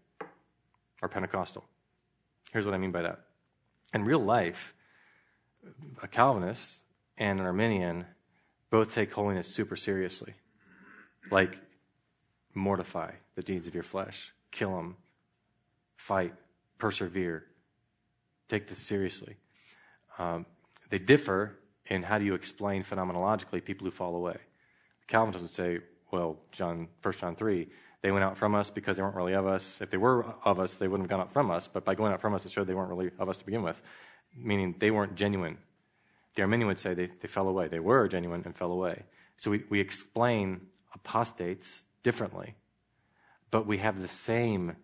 [1.03, 1.65] or Pentecostal.
[2.53, 3.21] Here's what I mean by that.
[3.95, 4.75] In real life,
[6.03, 6.83] a Calvinist
[7.19, 8.07] and an Arminian
[8.71, 10.35] both take holiness super seriously.
[11.31, 11.59] Like,
[12.55, 14.97] mortify the deeds of your flesh, kill them,
[15.97, 16.35] fight,
[16.79, 17.45] persevere.
[18.49, 19.37] Take this seriously.
[20.19, 20.47] Um,
[20.89, 21.59] they differ
[21.89, 24.37] in how do you explain phenomenologically people who fall away.
[25.07, 27.69] Calvinists would say, well, John, 1 John 3,
[28.03, 29.81] they went out from us because they weren't really of us.
[29.81, 31.69] If they were of us, they wouldn't have gone out from us.
[31.69, 33.63] But by going out from us, it showed they weren't really of us to begin
[33.63, 33.81] with,
[34.37, 35.59] meaning they weren't genuine.
[36.35, 37.69] The Arminian would say they, they fell away.
[37.69, 39.05] They were genuine and fell away.
[39.37, 42.55] So we, we explain apostates differently,
[43.51, 44.77] but we have the same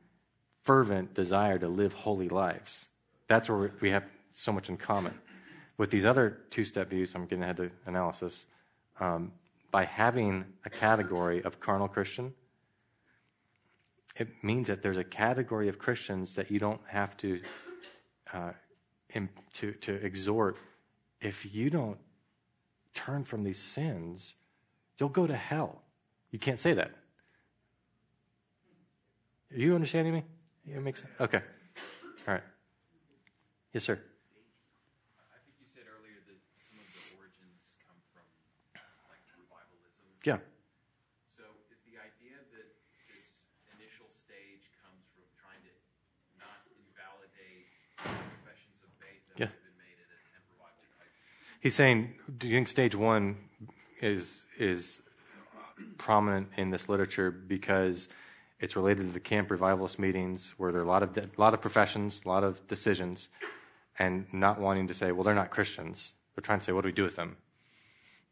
[0.62, 2.88] fervent desire to live holy lives.
[3.28, 5.14] That's where we have so much in common.
[5.78, 8.46] With these other two step views, I'm getting ahead to analysis.
[9.00, 9.32] Um,
[9.70, 12.34] by having a category of carnal Christian,
[14.16, 17.40] it means that there's a category of Christians that you don't have to
[18.32, 18.52] uh,
[19.52, 20.56] to, to exhort.
[21.20, 21.98] If you don't
[22.94, 24.36] turn from these sins,
[24.98, 25.82] you'll go to hell.
[26.30, 26.90] You can't say that.
[29.52, 30.24] Are you understanding me?
[30.66, 31.12] It makes sense?
[31.20, 31.42] Okay.
[32.26, 32.42] All right.
[33.72, 34.00] Yes, sir.
[34.00, 38.24] I think you said earlier that some of the origins come from
[39.10, 40.11] like revivalism.
[40.24, 40.38] Yeah.
[41.36, 41.42] So
[41.72, 42.68] is the idea that
[43.10, 43.42] this
[43.74, 45.74] initial stage comes from trying to
[46.38, 47.66] not invalidate
[47.98, 49.46] professions of faith that Yeah.
[49.46, 50.18] have been made at a
[50.54, 51.10] revival type?
[51.60, 53.48] He's saying, do you think stage one
[54.00, 55.02] is is
[55.98, 58.08] prominent in this literature because
[58.60, 61.52] it's related to the camp revivalist meetings where there are a lot of de- lot
[61.54, 63.28] of professions, a lot of decisions,
[63.98, 66.12] and not wanting to say, well, they're not Christians.
[66.34, 67.36] They're trying to say, what do we do with them?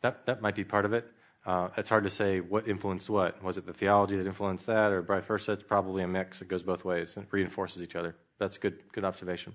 [0.03, 1.11] That that might be part of it.
[1.47, 3.43] Uh, it's hard to say what influenced what.
[3.43, 5.53] Was it the theology that influenced that, or vice versa?
[5.53, 6.43] It's probably a mix.
[6.43, 8.15] It goes both ways and reinforces each other.
[8.39, 9.55] That's a good good observation.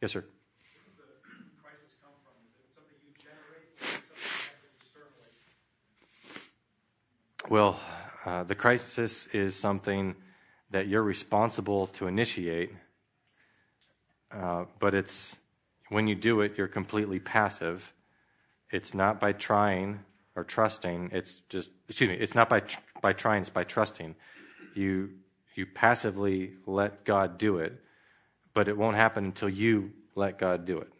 [0.00, 0.18] Yes, sir.
[0.18, 0.28] it it?
[7.50, 7.78] Well,
[8.24, 10.16] uh, the crisis is something
[10.70, 12.72] that you're responsible to initiate,
[14.32, 15.36] uh, but it's
[15.88, 17.92] when you do it, you're completely passive.
[18.70, 20.00] It's not by trying
[20.34, 21.10] or trusting.
[21.12, 22.16] It's just excuse me.
[22.16, 23.42] It's not by tr- by trying.
[23.42, 24.14] It's by trusting.
[24.74, 25.10] You
[25.54, 27.80] you passively let God do it,
[28.54, 30.92] but it won't happen until you let God do it.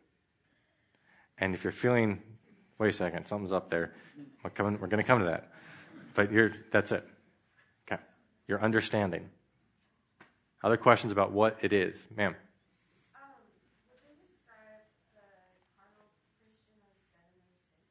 [1.39, 2.22] And if you're feeling,
[2.78, 3.95] wait a second, something's up there.
[4.45, 4.78] We're coming.
[4.80, 5.51] We're going to come to that.
[6.14, 7.07] But you're that's it.
[7.91, 8.01] Okay.
[8.47, 9.30] Your understanding.
[10.62, 12.37] Other questions about what it is, ma'am?
[13.16, 13.30] Um,
[13.91, 15.26] would they describe the
[15.74, 16.07] carnal
[16.39, 16.55] Christian
[16.87, 17.83] as dead in their sin?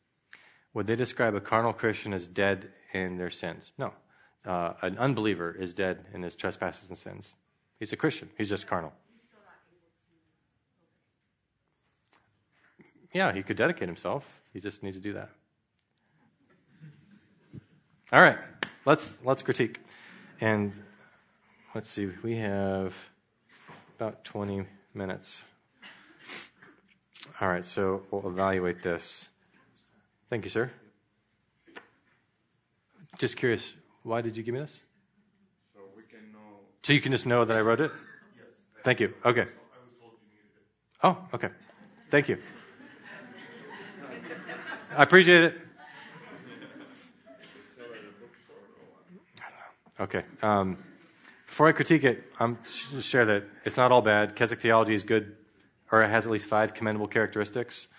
[0.73, 3.73] Would they describe a carnal Christian as dead in their sins?
[3.77, 3.93] No.
[4.45, 7.35] Uh, an unbeliever is dead in his trespasses and sins.
[7.79, 8.29] He's a Christian.
[8.37, 8.93] He's just carnal.
[13.13, 14.41] Yeah, he could dedicate himself.
[14.53, 15.29] He just needs to do that.
[18.13, 18.37] All right,
[18.85, 19.79] let's let's critique,
[20.41, 20.73] and
[21.73, 22.09] let's see.
[22.23, 23.09] We have
[23.95, 25.43] about twenty minutes.
[27.39, 29.29] All right, so we'll evaluate this.
[30.31, 30.71] Thank you, sir.
[33.17, 33.73] Just curious,
[34.03, 34.79] why did you give me this?
[35.73, 36.39] So we can know.
[36.83, 37.91] So you can just know that I wrote it?
[38.37, 38.45] Yes.
[38.81, 39.13] Thank you.
[39.25, 39.41] Okay.
[39.41, 41.03] I was told you needed it.
[41.03, 41.49] Oh, okay.
[42.09, 42.37] Thank you.
[44.95, 45.57] I appreciate it.
[49.99, 50.23] Okay.
[50.41, 50.77] Um,
[51.45, 54.37] before I critique it, I'm just share that it's not all bad.
[54.37, 55.35] Keswick theology is good,
[55.91, 57.89] or it has at least five commendable characteristics.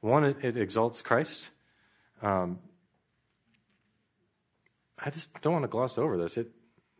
[0.00, 1.50] One, it, it exalts Christ.
[2.22, 2.58] Um,
[5.04, 6.36] I just don't want to gloss over this.
[6.36, 6.50] It,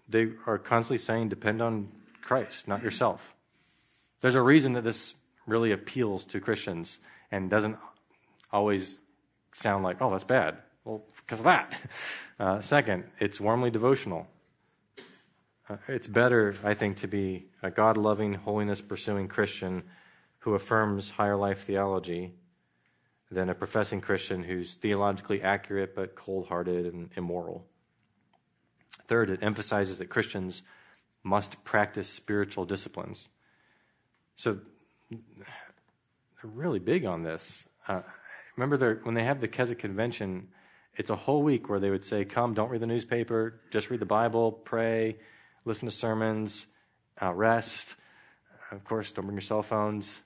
[0.09, 1.89] they are constantly saying, depend on
[2.23, 3.35] Christ, not yourself.
[4.21, 5.15] There's a reason that this
[5.47, 6.99] really appeals to Christians
[7.31, 7.77] and doesn't
[8.53, 9.01] always
[9.53, 10.59] sound like, oh, that's bad.
[10.85, 11.79] Well, because of that.
[12.41, 14.29] Uh, second, it's warmly devotional.
[15.69, 19.83] Uh, it's better, I think, to be a God loving, holiness pursuing Christian
[20.39, 22.35] who affirms higher life theology
[23.31, 27.67] than a professing Christian who's theologically accurate but cold hearted and immoral.
[29.07, 30.63] Third, it emphasizes that Christians
[31.23, 33.29] must practice spiritual disciplines.
[34.37, 34.59] So
[35.11, 35.21] they're
[36.43, 37.67] really big on this.
[37.87, 38.03] Uh,
[38.57, 40.49] remember, when they have the Keswick Convention,
[40.97, 44.01] it's a whole week where they would say, Come, don't read the newspaper, just read
[44.01, 45.17] the Bible, pray,
[45.65, 46.67] listen to sermons,
[47.21, 47.97] uh, rest.
[48.71, 50.21] Of course, don't bring your cell phones.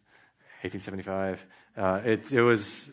[0.62, 1.44] 1875.
[1.76, 2.90] Uh, it, it was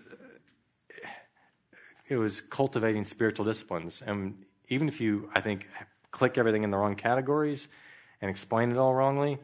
[2.07, 5.67] it was cultivating spiritual disciplines, and even if you, I think,
[6.11, 7.67] click everything in the wrong categories
[8.21, 9.37] and explain it all wrongly,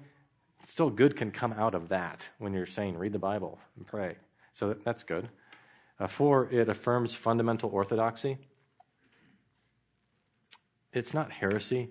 [0.64, 4.16] still good can come out of that when you're saying read the Bible and pray.
[4.54, 5.30] So that's good.
[6.00, 8.38] Uh, four, it affirms fundamental orthodoxy.
[10.92, 11.90] It's not heresy.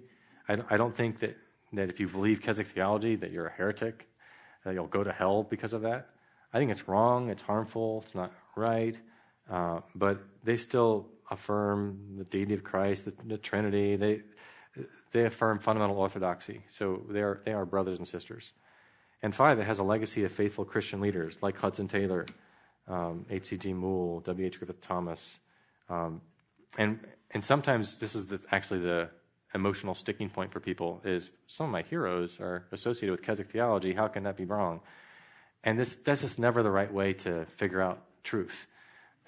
[0.49, 1.36] I, I don't think that,
[1.72, 4.09] that if you believe Keswick theology that you're a heretic,
[4.64, 6.11] that you'll go to hell because of that.
[6.55, 8.99] I think it's wrong, it's harmful, it's not right,
[9.51, 13.97] uh, but they still affirm the deity of Christ, the, the Trinity.
[13.97, 14.23] They
[15.11, 16.63] they affirm fundamental orthodoxy.
[16.69, 18.53] So they are they are brothers and sisters.
[19.21, 22.27] And five, it has a legacy of faithful Christian leaders like Hudson Taylor,
[22.87, 23.73] um, H.C.G.
[23.73, 24.59] Moule, W.H.
[24.59, 25.41] Griffith Thomas,
[25.89, 26.21] um,
[26.79, 27.01] and
[27.33, 29.11] and sometimes this is the, actually the
[29.55, 33.93] emotional sticking point for people is some of my heroes are associated with Keswick theology.
[33.93, 34.81] How can that be wrong?
[35.65, 38.67] And this, that's just never the right way to figure out truth.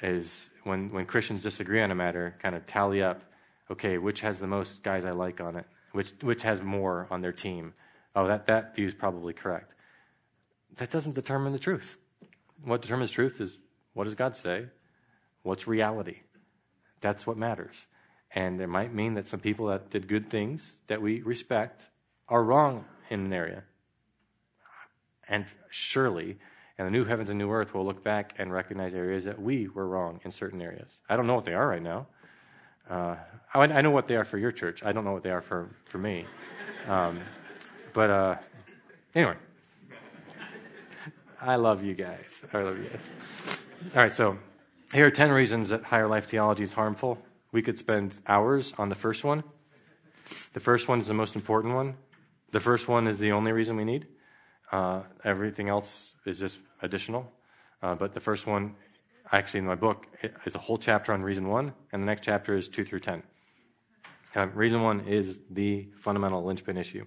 [0.02, 3.22] Is when, when Christians disagree on a matter, kind of tally up,
[3.70, 5.64] okay, which has the most guys I like on it?
[5.92, 7.72] Which, which has more on their team?
[8.14, 9.74] Oh, that, that view is probably correct.
[10.76, 11.98] That doesn't determine the truth.
[12.62, 13.58] What determines truth is
[13.94, 14.66] what does God say?
[15.42, 16.20] What's reality?
[17.00, 17.86] That's what matters.
[18.34, 21.88] And it might mean that some people that did good things that we respect
[22.28, 23.64] are wrong in an area.
[25.28, 26.38] And surely,
[26.78, 29.68] in the new heavens and new earth, we'll look back and recognize areas that we
[29.68, 31.00] were wrong in certain areas.
[31.08, 32.06] I don't know what they are right now.
[32.88, 33.16] Uh,
[33.52, 34.84] I, I, know what they are for your church.
[34.84, 36.24] I don't know what they are for, for me.
[36.86, 37.20] Um,
[37.92, 38.36] but uh,
[39.14, 39.34] anyway,
[41.40, 42.44] I love you guys.
[42.52, 43.62] I love you guys.
[43.94, 44.38] All right, so
[44.94, 47.18] here are 10 reasons that higher life theology is harmful.
[47.50, 49.42] We could spend hours on the first one.
[50.52, 51.96] The first one is the most important one.
[52.52, 54.06] The first one is the only reason we need.
[54.72, 57.30] Uh, everything else is just additional.
[57.82, 58.74] Uh, but the first one,
[59.32, 60.06] actually, in my book,
[60.44, 63.22] is a whole chapter on reason one, and the next chapter is two through ten.
[64.34, 67.04] Uh, reason one is the fundamental linchpin issue.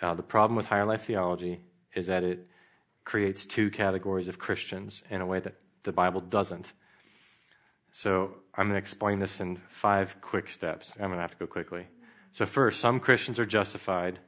[0.00, 1.60] Uh, the problem with higher life theology
[1.94, 2.46] is that it
[3.04, 6.72] creates two categories of Christians in a way that the Bible doesn't.
[7.92, 10.92] So I'm going to explain this in five quick steps.
[10.96, 11.86] I'm going to have to go quickly.
[12.32, 14.18] So, first, some Christians are justified,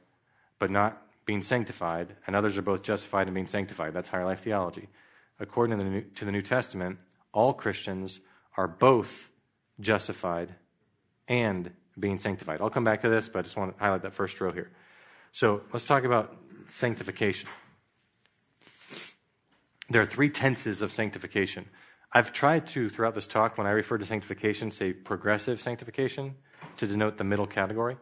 [0.59, 3.93] but not being sanctified, and others are both justified and being sanctified.
[3.93, 4.89] That's higher life theology.
[5.39, 6.99] According to the New, to the New Testament,
[7.33, 8.19] all Christians
[8.57, 9.31] are both
[9.79, 10.55] justified
[11.27, 12.61] and being sanctified.
[12.61, 14.71] I'll come back to this, but I just want to highlight that first row here.
[15.31, 16.35] So let's talk about
[16.67, 17.49] sanctification.
[19.89, 21.65] There are three tenses of sanctification.
[22.11, 26.35] I've tried to, throughout this talk, when I refer to sanctification, say progressive sanctification
[26.77, 27.97] to denote the middle category.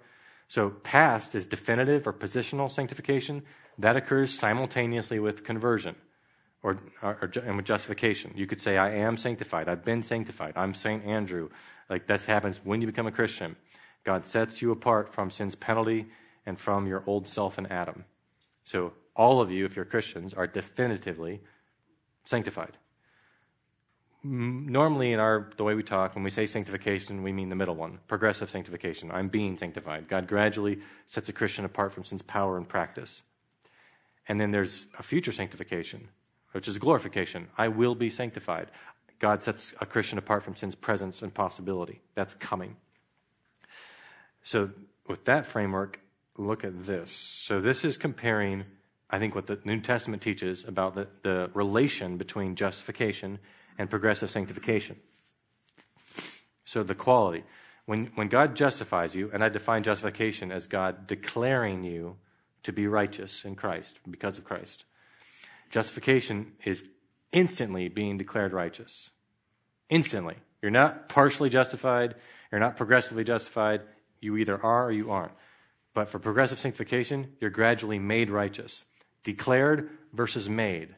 [0.53, 3.41] So, past is definitive or positional sanctification.
[3.79, 5.95] That occurs simultaneously with conversion
[6.61, 8.33] or, or, and with justification.
[8.35, 9.67] You could say, I am sanctified.
[9.67, 10.53] I've been sanctified.
[10.55, 11.03] I'm St.
[11.05, 11.49] Andrew.
[11.89, 13.55] Like, that happens when you become a Christian.
[14.03, 16.05] God sets you apart from sin's penalty
[16.45, 18.05] and from your old self in Adam.
[18.63, 21.41] So, all of you, if you're Christians, are definitively
[22.25, 22.77] sanctified
[24.23, 27.75] normally in our the way we talk when we say sanctification we mean the middle
[27.75, 29.11] one progressive sanctification.
[29.11, 30.07] I'm being sanctified.
[30.07, 33.23] God gradually sets a christian apart from sin's power and practice.
[34.27, 36.07] And then there's a future sanctification
[36.53, 37.47] which is glorification.
[37.57, 38.69] I will be sanctified.
[39.19, 42.01] God sets a christian apart from sin's presence and possibility.
[42.15, 42.77] That's coming.
[44.41, 44.71] So
[45.07, 45.99] with that framework
[46.37, 47.11] look at this.
[47.11, 48.65] So this is comparing
[49.09, 53.37] i think what the new testament teaches about the, the relation between justification
[53.77, 54.97] and progressive sanctification.
[56.65, 57.43] So the quality.
[57.85, 62.17] When, when God justifies you, and I define justification as God declaring you
[62.63, 64.85] to be righteous in Christ because of Christ,
[65.69, 66.87] justification is
[67.31, 69.09] instantly being declared righteous.
[69.89, 70.35] Instantly.
[70.61, 72.15] You're not partially justified,
[72.51, 73.81] you're not progressively justified.
[74.21, 75.33] You either are or you aren't.
[75.93, 78.85] But for progressive sanctification, you're gradually made righteous.
[79.23, 80.95] Declared versus made.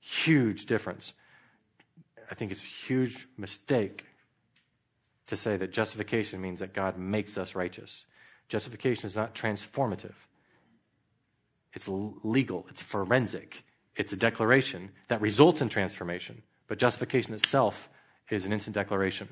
[0.00, 1.12] Huge difference
[2.30, 4.06] I think it's a huge mistake
[5.26, 8.06] to say that justification means that God makes us righteous.
[8.48, 10.14] Justification is not transformative.
[11.74, 13.62] It's legal, it's forensic,
[13.94, 16.42] it's a declaration that results in transformation.
[16.66, 17.88] But justification itself
[18.30, 19.28] is an instant declaration.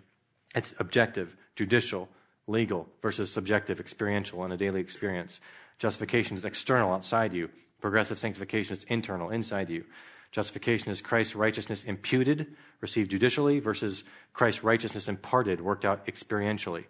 [0.54, 2.08] It's objective, judicial,
[2.46, 5.40] legal versus subjective, experiential, and a daily experience.
[5.78, 7.50] Justification is external, outside you.
[7.80, 9.84] Progressive sanctification is internal, inside you.
[10.32, 16.84] Justification is Christ's righteousness imputed, received judicially, versus Christ's righteousness imparted, worked out experientially.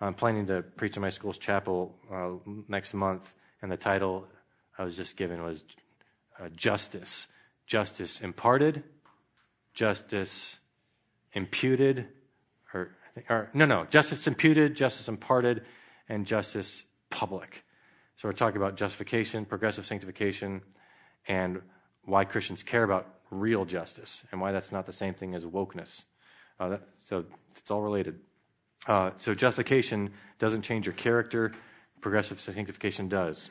[0.00, 2.30] I'm planning to preach in my school's chapel uh,
[2.66, 4.26] next month, and the title
[4.76, 5.64] I was just given was
[6.40, 7.28] uh, Justice.
[7.66, 8.82] Justice imparted,
[9.74, 10.58] justice
[11.32, 12.08] imputed,
[12.74, 12.90] or,
[13.28, 15.62] or no, no, justice imputed, justice imparted,
[16.08, 17.64] and justice public.
[18.16, 20.62] So we're talking about justification, progressive sanctification,
[21.28, 21.62] and
[22.04, 26.04] why Christians care about real justice and why that's not the same thing as wokeness.
[26.60, 27.24] Uh, that, so
[27.56, 28.20] it's all related.
[28.86, 31.52] Uh, so justification doesn't change your character,
[32.00, 33.50] progressive sanctification does.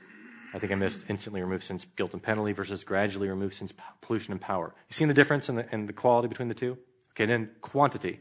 [0.54, 4.34] I think I missed instantly remove sin's guilt and penalty versus gradually remove sin's pollution
[4.34, 4.76] and power.
[4.90, 6.78] You seen the difference in the, in the quality between the two?
[7.12, 8.20] Okay, then quantity.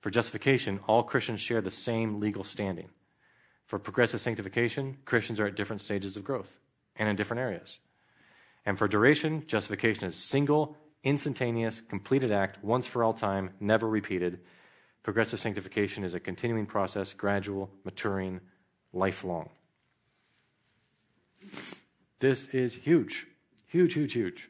[0.00, 2.90] For justification, all Christians share the same legal standing.
[3.66, 6.58] For progressive sanctification, Christians are at different stages of growth
[6.96, 7.78] and in different areas.
[8.66, 14.40] And for duration, justification is single, instantaneous, completed act, once for all time, never repeated.
[15.02, 18.40] Progressive sanctification is a continuing process, gradual, maturing,
[18.92, 19.50] lifelong.
[22.20, 23.26] This is huge.
[23.66, 24.48] Huge, huge, huge.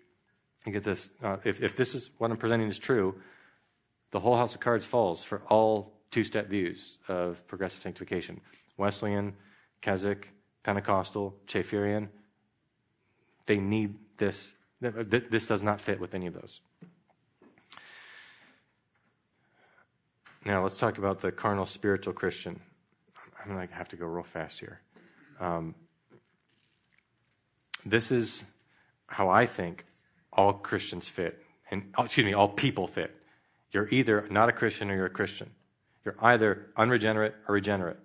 [0.65, 1.11] You get this.
[1.23, 3.17] Uh, if, if this is what I'm presenting is true,
[4.12, 8.41] the whole house of cards falls for all two step views of progressive sanctification
[8.77, 9.35] Wesleyan,
[9.81, 12.09] Keswick, Pentecostal, Chaferian.
[13.47, 14.55] They need this.
[14.81, 16.61] This does not fit with any of those.
[20.45, 22.61] Now, let's talk about the carnal spiritual Christian.
[23.41, 24.81] I'm going to have to go real fast here.
[25.41, 25.75] Um,
[27.87, 28.45] this is
[29.07, 29.85] how I think
[30.33, 33.15] all Christians fit, and oh, excuse me, all people fit.
[33.71, 35.51] You're either not a Christian or you're a Christian.
[36.05, 37.97] You're either unregenerate or regenerate,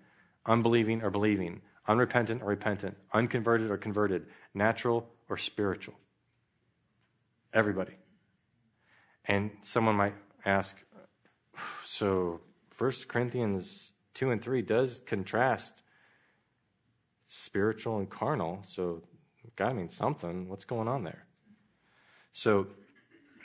[0.46, 5.96] unbelieving or believing, unrepentant or repentant, unconverted or converted, natural or spiritual.
[7.54, 7.94] Everybody.
[9.26, 10.16] And someone might
[10.46, 10.78] ask,
[11.86, 12.42] so
[12.78, 15.84] 1 Corinthians 2 and 3 does contrast
[17.28, 19.04] spiritual and carnal, so
[19.56, 20.50] God means something.
[20.50, 21.26] What's going on there?
[22.32, 22.68] So,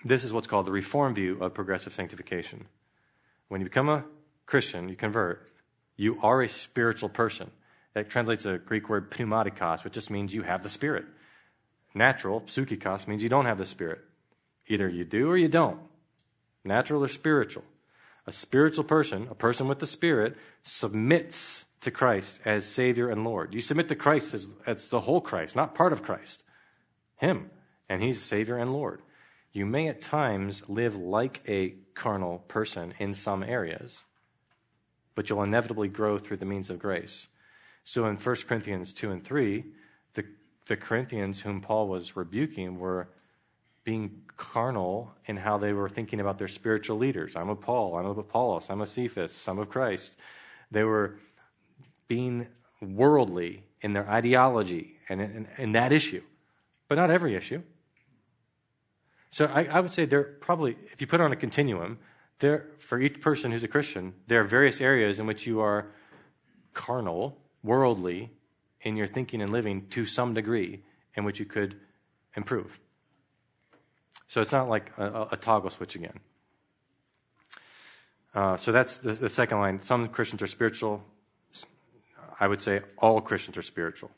[0.04, 2.66] this is what's called the reform view of progressive sanctification.
[3.48, 4.04] When you become a
[4.46, 5.50] Christian, you convert,
[5.96, 7.50] you are a spiritual person.
[7.94, 11.06] That translates a Greek word pneumatikos, which just means you have the Spirit.
[11.94, 14.00] Natural, psychikos, means you don't have the Spirit.
[14.66, 15.80] Either you do or you don't.
[16.64, 17.64] Natural or spiritual.
[18.26, 23.54] A spiritual person, a person with the Spirit, submits to Christ as Savior and Lord.
[23.54, 26.42] You submit to Christ as, as the whole Christ, not part of Christ.
[27.16, 27.50] Him.
[27.88, 29.02] And He's Savior and Lord.
[29.52, 34.04] You may at times live like a carnal person in some areas,
[35.14, 37.28] but you'll inevitably grow through the means of grace.
[37.84, 39.64] So in 1 Corinthians 2 and 3,
[40.66, 43.08] the, Corinthians whom Paul was rebuking were
[43.84, 47.36] being carnal in how they were thinking about their spiritual leaders.
[47.36, 50.18] I'm of Paul, I'm of Apollos, I'm of Cephas, I'm of Christ.
[50.70, 51.16] They were
[52.08, 52.46] being
[52.80, 56.22] worldly in their ideology and in, in that issue,
[56.88, 57.62] but not every issue.
[59.30, 61.98] So I, I, would say there probably, if you put on a continuum,
[62.38, 65.88] there for each person who's a Christian, there are various areas in which you are
[66.72, 68.30] carnal, worldly
[68.84, 70.82] in your thinking and living to some degree,
[71.16, 71.80] in which you could
[72.36, 72.78] improve.
[74.28, 76.20] So it's not like a, a toggle switch again.
[78.34, 79.80] Uh, so that's the, the second line.
[79.80, 81.04] Some Christians are spiritual,
[82.38, 84.10] I would say all Christians are spiritual.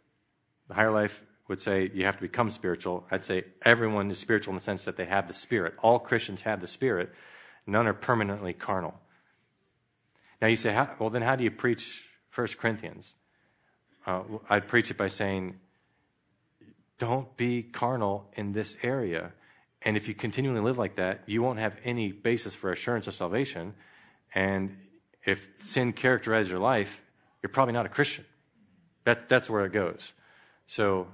[0.68, 3.06] The higher life would say you have to become spiritual.
[3.10, 5.74] I'd say everyone is spiritual in the sense that they have the Spirit.
[5.82, 7.12] All Christians have the Spirit.
[7.66, 8.98] None are permanently carnal.
[10.40, 12.04] Now you say, well, then how do you preach
[12.34, 13.14] 1 Corinthians?
[14.06, 15.58] Uh, I'd preach it by saying,
[16.98, 19.32] don't be carnal in this area.
[19.82, 23.14] And if you continually live like that, you won't have any basis for assurance of
[23.14, 23.74] salvation.
[24.34, 24.76] And
[25.24, 27.02] if sin characterizes your life,
[27.42, 28.24] you're probably not a Christian.
[29.04, 30.12] That, that's where it goes.
[30.66, 31.08] So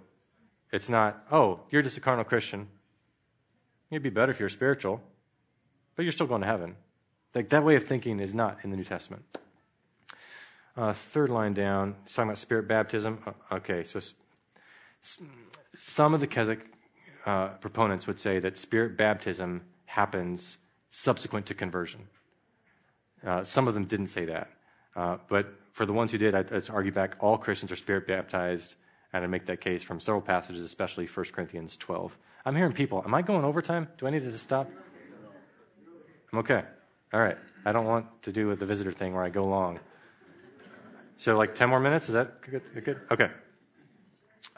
[0.70, 2.68] it's not, oh, you're just a carnal Christian.
[3.90, 5.02] It'd be better if you're spiritual,
[5.96, 6.76] but you're still going to heaven.
[7.34, 9.24] Like that way of thinking is not in the New Testament.
[10.76, 13.18] Uh, third line down, it's talking about spirit baptism.
[13.26, 14.00] Uh, okay, so
[15.74, 16.60] some of the Keswick
[17.26, 20.58] uh, proponents would say that spirit baptism happens
[20.88, 22.08] subsequent to conversion.
[23.24, 24.48] Uh, some of them didn't say that.
[24.96, 28.06] Uh, but for the ones who did, I'd, I'd argue back all Christians are spirit
[28.06, 28.74] baptized,
[29.12, 32.16] and I make that case from several passages, especially 1 Corinthians 12.
[32.44, 33.88] I'm hearing people, am I going overtime?
[33.98, 34.70] Do I need to stop?
[36.32, 36.64] I'm okay.
[37.12, 37.36] All right.
[37.64, 39.78] I don't want to do with the visitor thing where I go long.
[41.22, 42.08] So, like 10 more minutes?
[42.08, 42.62] Is that good?
[42.84, 43.00] good?
[43.08, 43.30] Okay.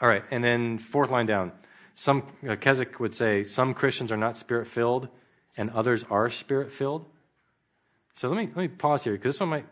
[0.01, 0.23] All right.
[0.31, 1.51] And then, fourth line down.
[1.93, 5.07] Some, uh, Keswick would say, some Christians are not spirit filled
[5.57, 7.05] and others are spirit filled.
[8.15, 9.67] So, let me, let me pause here because this one might,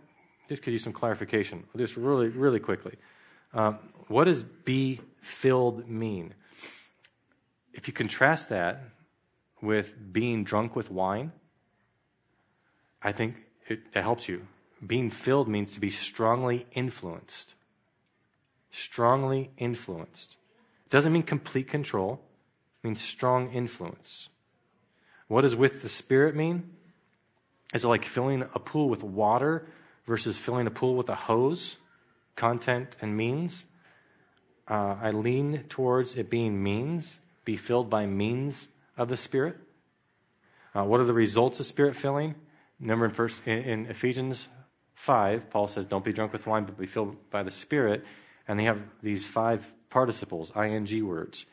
[0.49, 1.63] this could use some clarification.
[1.75, 2.93] Just really, really quickly.
[3.55, 6.35] Um, what does be filled mean?
[7.73, 8.83] If you contrast that
[9.63, 11.31] with being drunk with wine,
[13.01, 13.37] I think
[13.67, 14.45] it, it helps you.
[14.85, 17.55] Being filled means to be strongly influenced.
[18.69, 20.37] Strongly influenced.
[20.85, 22.21] It doesn't mean complete control,
[22.81, 24.29] it means strong influence.
[25.27, 26.71] What does with the Spirit mean?
[27.73, 29.67] Is it like filling a pool with water
[30.05, 31.77] versus filling a pool with a hose?
[32.35, 33.65] Content and means?
[34.67, 39.57] Uh, I lean towards it being means, be filled by means of the Spirit.
[40.75, 42.35] Uh, what are the results of Spirit filling?
[42.79, 44.47] Remember in, first, in, in Ephesians
[44.95, 48.05] 5, Paul says, Don't be drunk with wine, but be filled by the Spirit.
[48.47, 51.45] And they have these five participles, ing words,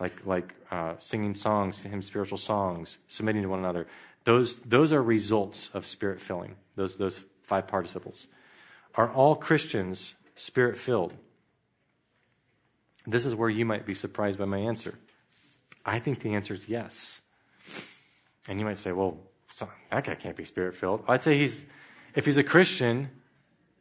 [0.00, 3.86] like, like uh, singing songs, hymn spiritual songs, submitting to one another.
[4.24, 8.28] Those, those are results of spirit filling, those, those five participles.
[8.94, 11.12] Are all Christians spirit filled?
[13.06, 14.94] This is where you might be surprised by my answer.
[15.84, 17.20] I think the answer is yes.
[18.48, 19.18] And you might say, well,
[19.90, 21.02] that guy can't be spirit filled.
[21.08, 21.66] I'd say he's,
[22.14, 23.10] if he's a Christian,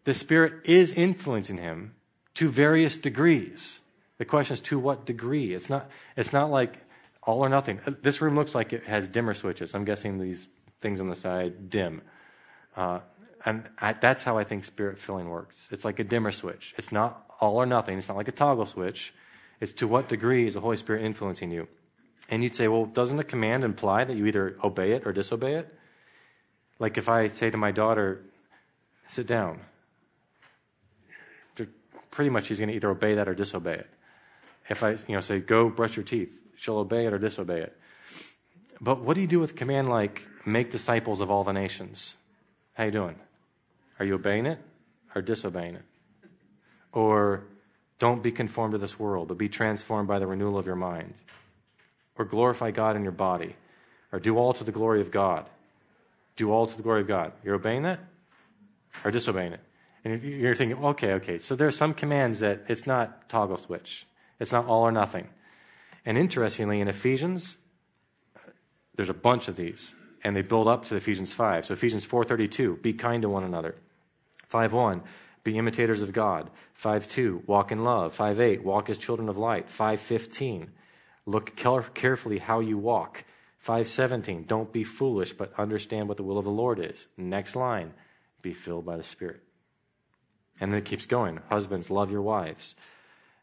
[0.04, 1.96] the Spirit is influencing him
[2.36, 3.82] to various degrees.
[4.18, 5.54] The question is to what degree?
[5.54, 6.80] It's not, it's not like
[7.24, 7.80] all or nothing.
[8.02, 9.76] This room looks like it has dimmer switches.
[9.76, 10.48] I'm guessing these
[10.80, 12.02] things on the side dim.
[12.76, 13.00] Uh,
[13.46, 15.68] and I, that's how I think spirit filling works.
[15.72, 16.74] It's like a dimmer switch.
[16.78, 17.98] It's not all or nothing.
[17.98, 19.14] It's not like a toggle switch.
[19.60, 21.68] It's to what degree is the Holy Spirit influencing you?
[22.30, 25.56] And you'd say, well, doesn't the command imply that you either obey it or disobey
[25.56, 25.76] it?
[26.82, 28.24] Like if I say to my daughter,
[29.06, 29.60] sit down,
[32.10, 33.90] pretty much she's going to either obey that or disobey it.
[34.68, 37.78] If I you know, say, go brush your teeth, she'll obey it or disobey it.
[38.82, 42.16] But what do you do with a command like, make disciples of all the nations?
[42.74, 43.16] How you doing?
[44.00, 44.58] Are you obeying it
[45.14, 45.84] or disobeying it?
[46.94, 47.44] Or
[48.00, 51.14] don't be conformed to this world, but be transformed by the renewal of your mind
[52.18, 53.56] or glorify God in your body,
[54.12, 55.46] or do all to the glory of God.
[56.36, 57.34] Do all to the glory of God.
[57.44, 58.00] You're obeying that
[59.04, 59.60] or disobeying it?
[60.04, 61.40] And you're thinking, okay, okay.
[61.40, 64.08] So there are some commands that it's not toggle switch.
[64.40, 65.30] It's not all or nothing.
[66.06, 67.58] And interestingly, in Ephesians,
[68.96, 71.68] there's a bunch of these, and they build up to Ephesians 5.
[71.68, 73.76] So Ephesians 4:32, be kind to one another.
[74.50, 75.04] 5:1,
[75.44, 76.50] be imitators of God.
[76.74, 78.16] 5:2, walk in love.
[78.16, 79.70] 5:8, walk as children of light.
[79.70, 80.70] 5:15,
[81.26, 83.26] Look carefully how you walk.
[83.62, 87.08] 517, don't be foolish, but understand what the will of the Lord is.
[87.16, 87.94] Next line,
[88.42, 89.42] be filled by the Spirit.
[90.60, 91.40] And then it keeps going.
[91.48, 92.76] Husbands, love your wives.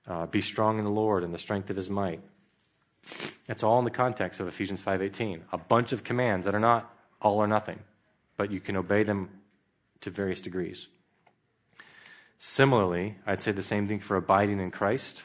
[0.08, 2.20] Uh, be strong in the Lord and the strength of his might.
[3.48, 5.44] It's all in the context of Ephesians 5:18.
[5.52, 6.92] A bunch of commands that are not
[7.22, 7.78] all or nothing,
[8.36, 9.30] but you can obey them
[10.00, 10.88] to various degrees.
[12.38, 15.24] Similarly, I'd say the same thing for abiding in Christ.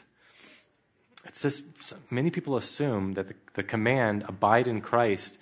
[1.34, 5.38] Just many people assume that the, the command, abide in Christ,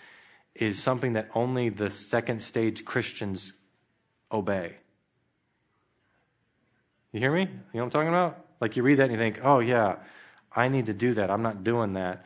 [0.54, 3.52] is something that only the second stage Christians
[4.30, 4.76] obey.
[7.12, 7.42] You hear me?
[7.42, 8.46] You know what I'm talking about?
[8.60, 9.96] Like you read that and you think, oh yeah,
[10.54, 11.30] I need to do that.
[11.30, 12.24] I'm not doing that.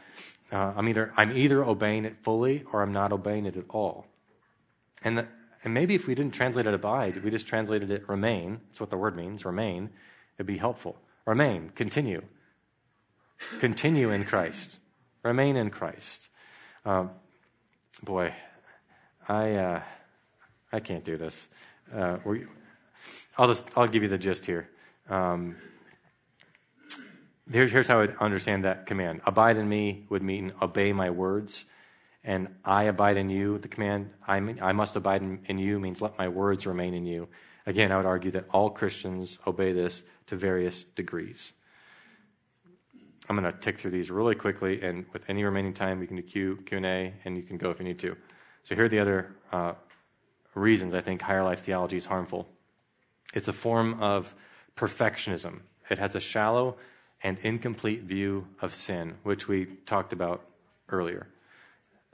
[0.53, 4.07] Uh, I'm either I'm either obeying it fully or I'm not obeying it at all.
[5.03, 5.29] And the,
[5.65, 8.61] and maybe if we didn't translate it abide, we just translated it remain.
[8.69, 9.45] That's what the word means.
[9.45, 9.91] Remain.
[10.37, 10.97] It'd be helpful.
[11.25, 11.71] Remain.
[11.71, 12.23] Continue.
[13.61, 14.79] Continue in Christ.
[15.23, 16.29] Remain in Christ.
[16.85, 17.11] Um,
[18.03, 18.33] boy,
[19.29, 19.83] I uh,
[20.73, 21.49] I can't do this.
[21.93, 22.19] Uh,
[23.39, 24.69] I'll just I'll give you the gist here.
[25.09, 25.57] Um,
[27.51, 29.21] here's, here's how I understand that command.
[29.27, 31.67] Abide in me would mean obey my words,
[32.25, 33.59] and I abide in you.
[33.59, 37.07] The command I, I must abide in, in you means let my words remain in
[37.07, 37.29] you.
[37.67, 41.53] Again, I would argue that all Christians obey this to various degrees.
[43.29, 46.17] I'm going to tick through these really quickly, and with any remaining time, we can
[46.17, 48.17] do Q, Q&A, and you can go if you need to.
[48.63, 49.73] So here are the other uh,
[50.55, 52.49] reasons I think higher life theology is harmful.
[53.35, 54.35] It's a form of
[54.77, 55.61] perfectionism.
[55.91, 56.77] It has a shallow
[57.23, 60.45] and incomplete view of sin, which we talked about
[60.89, 61.29] earlier.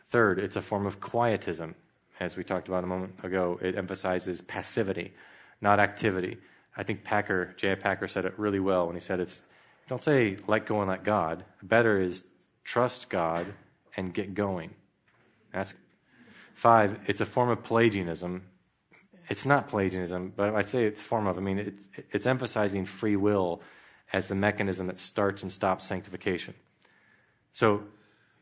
[0.08, 1.74] Third, it's a form of quietism.
[2.20, 5.12] as we talked about a moment ago, it emphasizes passivity,
[5.60, 6.38] not activity.
[6.76, 7.74] I think Packer, J.I.
[7.76, 9.42] Packer said it really well when he said it's
[9.88, 11.44] don't say let go and let God.
[11.62, 12.24] Better is
[12.64, 13.46] trust God
[13.96, 14.74] and get going.
[15.52, 15.74] That's
[16.54, 17.04] five.
[17.06, 18.42] It's a form of Pelagianism.
[19.28, 21.36] It's not Pelagianism, but I say it's a form of.
[21.36, 23.62] I mean, it's, it's emphasizing free will
[24.12, 26.54] as the mechanism that starts and stops sanctification.
[27.52, 27.84] So,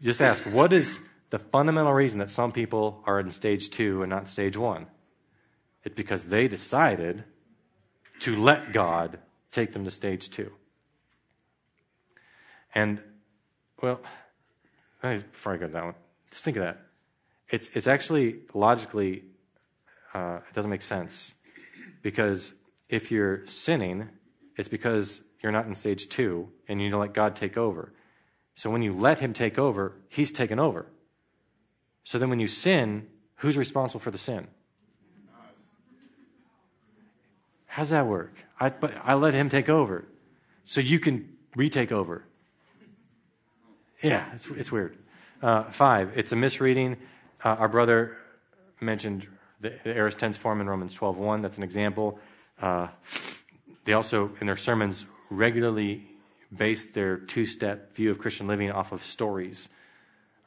[0.01, 0.99] just ask what is
[1.31, 4.87] the fundamental reason that some people are in stage two and not stage one?
[5.85, 7.25] It's because they decided
[8.21, 9.19] to let God
[9.51, 10.53] take them to stage two.
[12.75, 13.01] And,
[13.83, 14.01] well,
[15.03, 15.95] before I go to that one,
[16.31, 16.79] just think of that.
[17.49, 19.25] It's, it's actually logically,
[20.15, 21.35] uh, it doesn't make sense.
[22.03, 22.55] Because
[22.89, 24.09] if you're sinning,
[24.57, 27.93] it's because you're not in stage two and you let God take over.
[28.55, 30.87] So when you let Him take over, He's taken over.
[32.05, 34.49] So then when you sin, who's responsible for the sin?
[37.67, 38.33] How's that work?
[38.59, 40.05] I, but I let Him take over.
[40.65, 42.25] So you can retake over.
[44.03, 44.97] Yeah, it's, it's weird.
[45.43, 46.97] Uh, five, it's a misreading.
[47.45, 48.17] Uh, our brother
[48.81, 49.27] mentioned
[49.61, 51.43] the, the aorist tense form in Romans 12.1.
[51.43, 52.19] That's an example.
[52.61, 52.89] Uh,
[53.85, 56.07] they also, in their sermons, regularly
[56.57, 59.69] base their two-step view of Christian living off of stories.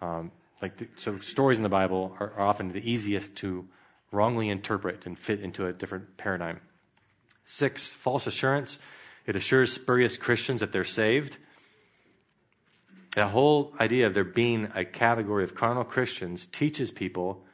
[0.01, 0.31] Um,
[0.61, 3.67] like the, so, stories in the Bible are, are often the easiest to
[4.11, 6.59] wrongly interpret and fit into a different paradigm.
[7.45, 8.79] Six, false assurance.
[9.25, 11.37] It assures spurious Christians that they're saved.
[13.15, 17.45] The whole idea of there being a category of carnal Christians teaches people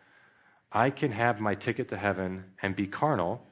[0.71, 3.45] I can have my ticket to heaven and be carnal.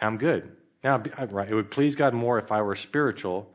[0.00, 0.56] I'm good.
[0.84, 3.52] Now, uh, right, it would please God more if I were spiritual,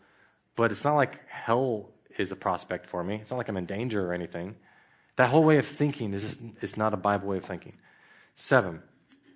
[0.55, 3.15] but it's not like hell is a prospect for me.
[3.15, 4.55] It's not like I'm in danger or anything.
[5.17, 7.77] That whole way of thinking is just, it's not a Bible way of thinking.
[8.35, 8.81] Seven.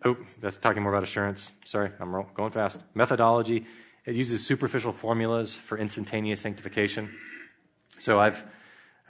[0.03, 1.51] Oh, that's talking more about assurance.
[1.63, 2.81] Sorry, I'm going fast.
[2.95, 3.65] Methodology.
[4.05, 7.11] It uses superficial formulas for instantaneous sanctification.
[7.97, 8.43] So I've,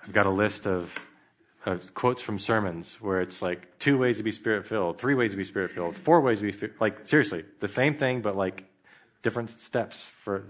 [0.04, 0.98] I've got a list of,
[1.66, 5.32] of quotes from sermons where it's like two ways to be spirit filled, three ways
[5.32, 8.66] to be spirit filled, four ways to be like seriously the same thing, but like
[9.22, 10.46] different steps for,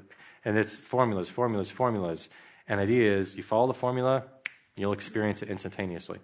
[0.45, 2.29] and it's formulas, formulas, formulas.
[2.67, 4.25] And the idea is you follow the formula,
[4.77, 6.19] you'll experience it instantaneously.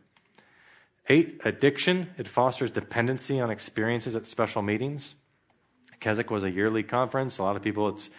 [1.10, 2.10] Eight, addiction.
[2.18, 5.16] It fosters dependency on experiences at special meetings.
[6.00, 7.38] Keswick was a yearly conference.
[7.38, 8.10] A lot of people, it's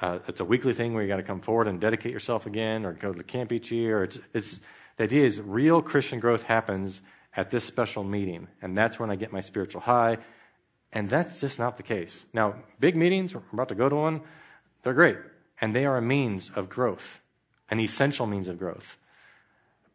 [0.00, 2.84] uh, it's a weekly thing where you got to come forward and dedicate yourself again,
[2.84, 4.02] or go to the camp each year.
[4.02, 4.60] It's it's
[4.96, 7.02] the idea is real Christian growth happens
[7.36, 10.18] at this special meeting, and that's when I get my spiritual high.
[10.92, 12.26] And that's just not the case.
[12.32, 14.22] Now, big meetings, we're about to go to one,
[14.82, 15.18] they're great,
[15.60, 17.20] and they are a means of growth,
[17.70, 18.96] an essential means of growth.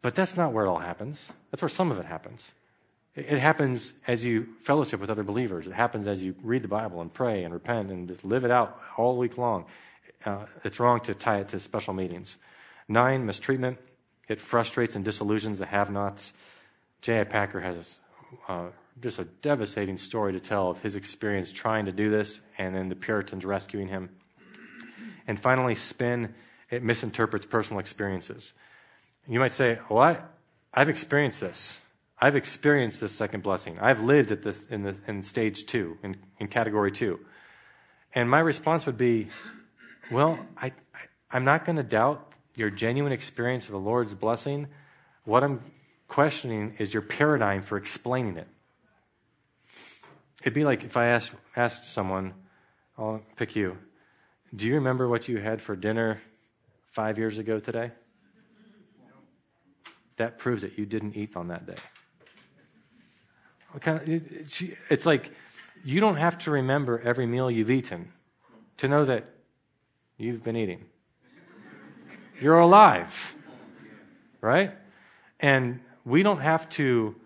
[0.02, 1.32] But that's not where it all happens.
[1.50, 2.52] That's where some of it happens.
[3.16, 5.66] It happens as you fellowship with other believers.
[5.66, 8.50] It happens as you read the Bible and pray and repent and just live it
[8.50, 9.66] out all week long.
[10.24, 12.36] Uh, it's wrong to tie it to special meetings.
[12.88, 13.78] Nine, mistreatment.
[14.28, 16.32] It frustrates and disillusions the have nots.
[17.02, 17.24] J.I.
[17.24, 18.00] Packer has
[18.48, 18.68] uh,
[19.00, 22.88] just a devastating story to tell of his experience trying to do this and then
[22.88, 24.10] the Puritans rescuing him.
[25.26, 26.34] And finally, spin.
[26.70, 28.52] It misinterprets personal experiences.
[29.28, 30.22] You might say, Well, I,
[30.72, 31.80] I've experienced this.
[32.18, 33.78] I've experienced this second blessing.
[33.80, 37.20] I've lived at this in, the, in stage two, in, in category two.
[38.14, 39.28] And my response would be,
[40.10, 40.72] Well, I, I,
[41.30, 44.68] I'm not going to doubt your genuine experience of the Lord's blessing.
[45.24, 45.60] What I'm
[46.08, 48.48] questioning is your paradigm for explaining it.
[50.42, 52.34] It'd be like if I asked, asked someone,
[52.98, 53.78] I'll pick you,
[54.54, 56.18] do you remember what you had for dinner
[56.92, 57.90] five years ago today?
[60.16, 61.74] That proves that you didn't eat on that day.
[64.90, 65.32] It's like
[65.82, 68.12] you don't have to remember every meal you've eaten
[68.76, 69.33] to know that
[70.16, 70.84] you've been eating.
[72.40, 73.34] You're alive,
[74.40, 74.72] right?
[75.40, 77.16] And we don't have to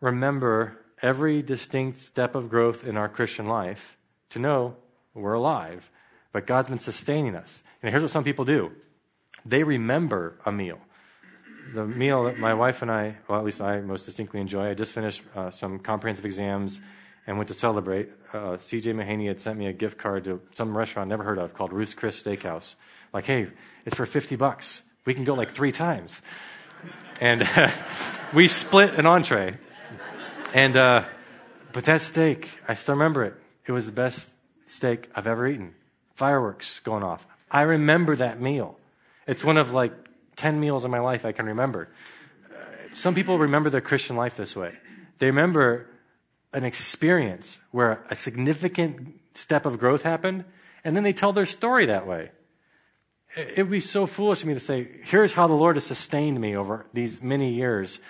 [0.00, 3.96] remember every distinct step of growth in our Christian life
[4.30, 4.76] to know
[5.14, 5.90] we're alive.
[6.32, 7.62] But God's been sustaining us.
[7.82, 8.72] And here's what some people do
[9.44, 10.78] they remember a meal.
[11.74, 14.74] The meal that my wife and I, well, at least I most distinctly enjoy, I
[14.74, 16.80] just finished uh, some comprehensive exams
[17.28, 18.08] and went to celebrate.
[18.32, 21.38] Uh, CJ Mahaney had sent me a gift card to some restaurant I never heard
[21.38, 22.74] of called Ruth's Chris Steakhouse.
[23.12, 23.48] Like, hey,
[23.84, 24.82] it's for 50 bucks.
[25.04, 26.22] We can go like three times.
[27.20, 27.70] And uh,
[28.34, 29.58] we split an entree.
[30.54, 31.04] And, uh,
[31.74, 33.34] but that steak, I still remember it.
[33.66, 34.34] It was the best
[34.66, 35.74] steak I've ever eaten.
[36.14, 37.26] Fireworks going off.
[37.50, 38.78] I remember that meal.
[39.26, 39.92] It's one of like
[40.36, 41.90] 10 meals in my life I can remember.
[42.50, 42.56] Uh,
[42.94, 44.72] some people remember their Christian life this way.
[45.18, 45.88] They remember
[46.52, 50.44] an experience where a significant step of growth happened,
[50.84, 52.30] and then they tell their story that way.
[53.36, 56.40] It would be so foolish of me to say, here's how the Lord has sustained
[56.40, 58.00] me over these many years.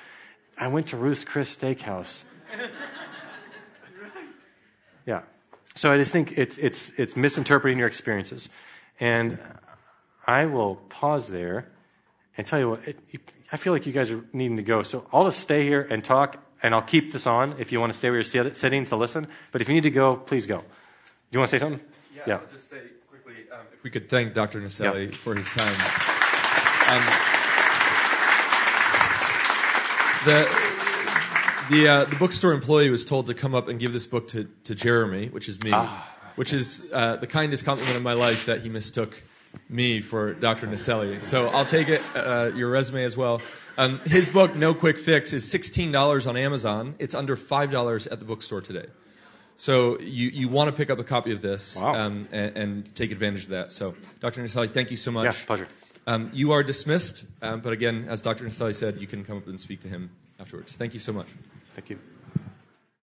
[0.60, 2.24] I went to Ruth's Chris Steakhouse.
[5.06, 5.22] yeah.
[5.74, 8.48] So I just think it's, it's, it's misinterpreting your experiences.
[9.00, 9.38] And
[10.26, 11.70] I will pause there
[12.36, 12.98] and tell you what, it,
[13.50, 14.82] I feel like you guys are needing to go.
[14.82, 17.92] So I'll just stay here and talk, and I'll keep this on if you want
[17.92, 19.28] to stay where you're sitting to listen.
[19.52, 20.58] But if you need to go, please go.
[20.58, 20.64] Do
[21.32, 21.86] you want to say something?
[22.26, 24.60] Yeah, I'll just say quickly um, if we could thank Dr.
[24.60, 25.74] Naselli for his time.
[26.90, 27.04] Um,
[30.24, 30.68] the
[31.70, 34.48] the, uh, the bookstore employee was told to come up and give this book to,
[34.64, 35.72] to Jeremy, which is me,
[36.34, 39.22] which is uh, the kindest compliment of my life that he mistook
[39.68, 40.66] me for Dr.
[40.66, 41.24] Naselli.
[41.24, 43.40] So I'll take it, uh, your resume as well.
[43.76, 46.94] Um, his book, No Quick Fix, is $16 on Amazon.
[46.98, 48.86] It's under $5 at the bookstore today.
[49.56, 51.94] So you, you want to pick up a copy of this Wow.
[51.94, 53.70] um, and, and take advantage of that.
[53.70, 54.42] So, Dr.
[54.42, 55.24] Naselli, thank you so much.
[55.26, 55.68] Yeah, pleasure.
[56.06, 58.44] Um, you are dismissed, um, but again, as Dr.
[58.44, 60.10] Naselli said, you can come up and speak to him
[60.40, 60.76] afterwards.
[60.76, 61.26] Thank you so much.
[61.74, 61.98] Thank you.